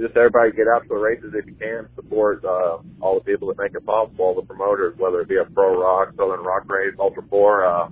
[0.00, 1.88] just everybody get out to the races if you can.
[1.94, 5.36] Support uh, all the people that make it possible, all the promoters, whether it be
[5.36, 7.64] a Pro Rock, Southern Rock Race, Ultra Four.
[7.66, 7.88] Uh,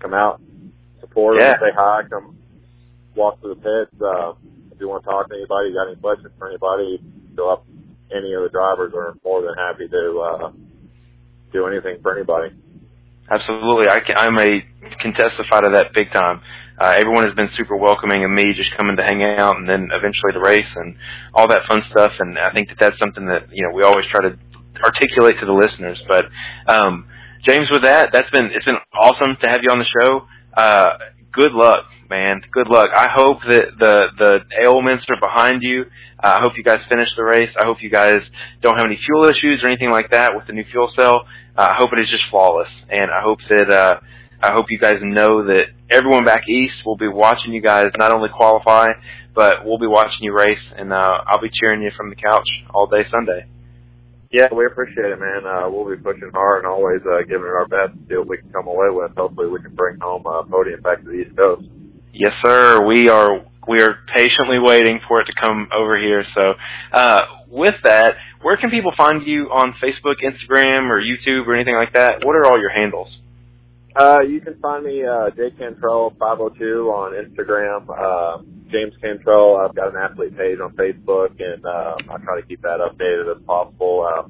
[0.00, 0.40] come out,
[1.00, 1.52] support Yeah.
[1.52, 2.38] them, say hi, come
[3.14, 4.00] walk through the pits.
[4.00, 4.32] Uh,
[4.72, 7.02] if you want to talk to anybody, you got any questions for anybody,
[7.38, 7.62] go up.
[8.10, 10.50] Any of the drivers are more than happy to uh,
[11.52, 12.50] do anything for anybody.
[13.30, 14.50] Absolutely, I can, I'm a
[14.98, 16.40] can testify to that big time.
[16.80, 19.90] Uh, everyone has been super welcoming of me just coming to hang out, and then
[19.92, 20.96] eventually the race and
[21.34, 22.12] all that fun stuff.
[22.18, 24.32] And I think that that's something that you know we always try to
[24.82, 26.00] articulate to the listeners.
[26.08, 26.32] But
[26.66, 27.06] um,
[27.46, 30.24] James, with that, that's been it's been awesome to have you on the show.
[30.56, 32.42] Uh, good luck, man.
[32.52, 32.88] Good luck.
[32.94, 35.84] I hope that the the ailments are behind you.
[36.22, 37.50] Uh, I hope you guys finish the race.
[37.60, 38.18] I hope you guys
[38.62, 41.26] don't have any fuel issues or anything like that with the new fuel cell.
[41.56, 44.00] Uh, I hope it is just flawless, and I hope that uh,
[44.42, 48.14] I hope you guys know that everyone back east will be watching you guys not
[48.14, 48.86] only qualify,
[49.34, 52.48] but we'll be watching you race, and uh, I'll be cheering you from the couch
[52.74, 53.46] all day Sunday.
[54.30, 55.46] Yeah, we appreciate it, man.
[55.46, 58.28] Uh, we'll be pushing hard and always uh, giving it our best to see what
[58.28, 59.16] we can come away with.
[59.16, 61.64] Hopefully, we can bring home a podium back to the East Coast.
[62.12, 62.84] Yes, sir.
[62.84, 66.24] We are we are patiently waiting for it to come over here.
[66.34, 66.54] So,
[66.92, 71.74] uh, with that, where can people find you on Facebook, Instagram, or YouTube, or anything
[71.74, 72.24] like that?
[72.24, 73.08] What are all your handles?
[73.94, 79.56] Uh, you can find me, uh, Jay Cantrell 502 on Instagram, uh, James Cantrell.
[79.56, 83.34] I've got an athlete page on Facebook and, uh, I try to keep that updated
[83.34, 84.06] as possible.
[84.06, 84.28] Uh,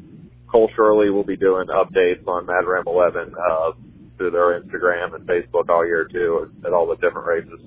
[0.50, 3.72] Cole Shirley will be doing updates on Mad Ram 11, uh,
[4.18, 7.60] through their Instagram and Facebook all year too at, all the different races.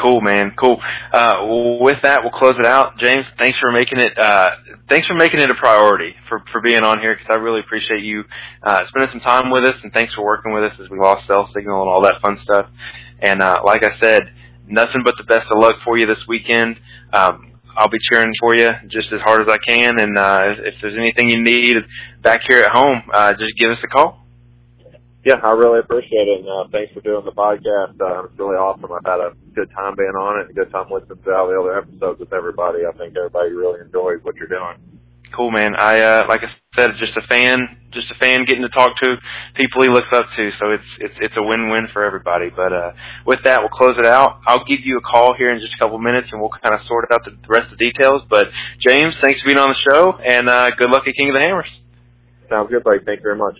[0.00, 0.52] Cool, man.
[0.56, 0.80] Cool.
[1.12, 1.34] Uh,
[1.80, 2.96] with that, we'll close it out.
[2.98, 4.16] James, thanks for making it.
[4.18, 4.48] Uh,
[4.88, 8.02] thanks for making it a priority for for being on here because I really appreciate
[8.02, 8.24] you
[8.62, 11.26] uh, spending some time with us and thanks for working with us as we lost
[11.26, 12.70] cell signal and all that fun stuff.
[13.20, 14.22] And uh, like I said,
[14.66, 16.76] nothing but the best of luck for you this weekend.
[17.12, 19.98] Um, I'll be cheering for you just as hard as I can.
[19.98, 21.76] And uh, if, if there's anything you need
[22.22, 24.21] back here at home, uh, just give us a call.
[25.24, 27.94] Yeah, I really appreciate it, and uh, thanks for doing the podcast.
[27.94, 28.90] Uh, it's really awesome.
[28.90, 31.46] I've had a good time being on it, and a good time listening to all
[31.46, 32.82] the other episodes with everybody.
[32.82, 34.82] I think everybody really enjoys what you're doing.
[35.30, 35.78] Cool, man.
[35.78, 37.56] I uh, like I said, just a fan,
[37.94, 39.16] just a fan getting to talk to
[39.54, 40.50] people he looks up to.
[40.58, 42.50] So it's it's it's a win-win for everybody.
[42.50, 42.92] But uh,
[43.24, 44.42] with that, we'll close it out.
[44.46, 46.82] I'll give you a call here in just a couple minutes, and we'll kind of
[46.86, 48.22] sort out the rest of the details.
[48.28, 48.50] But
[48.82, 51.46] James, thanks for being on the show, and uh, good luck at King of the
[51.46, 51.70] Hammers.
[52.50, 52.98] Sounds good, buddy.
[53.06, 53.56] Thank you very much.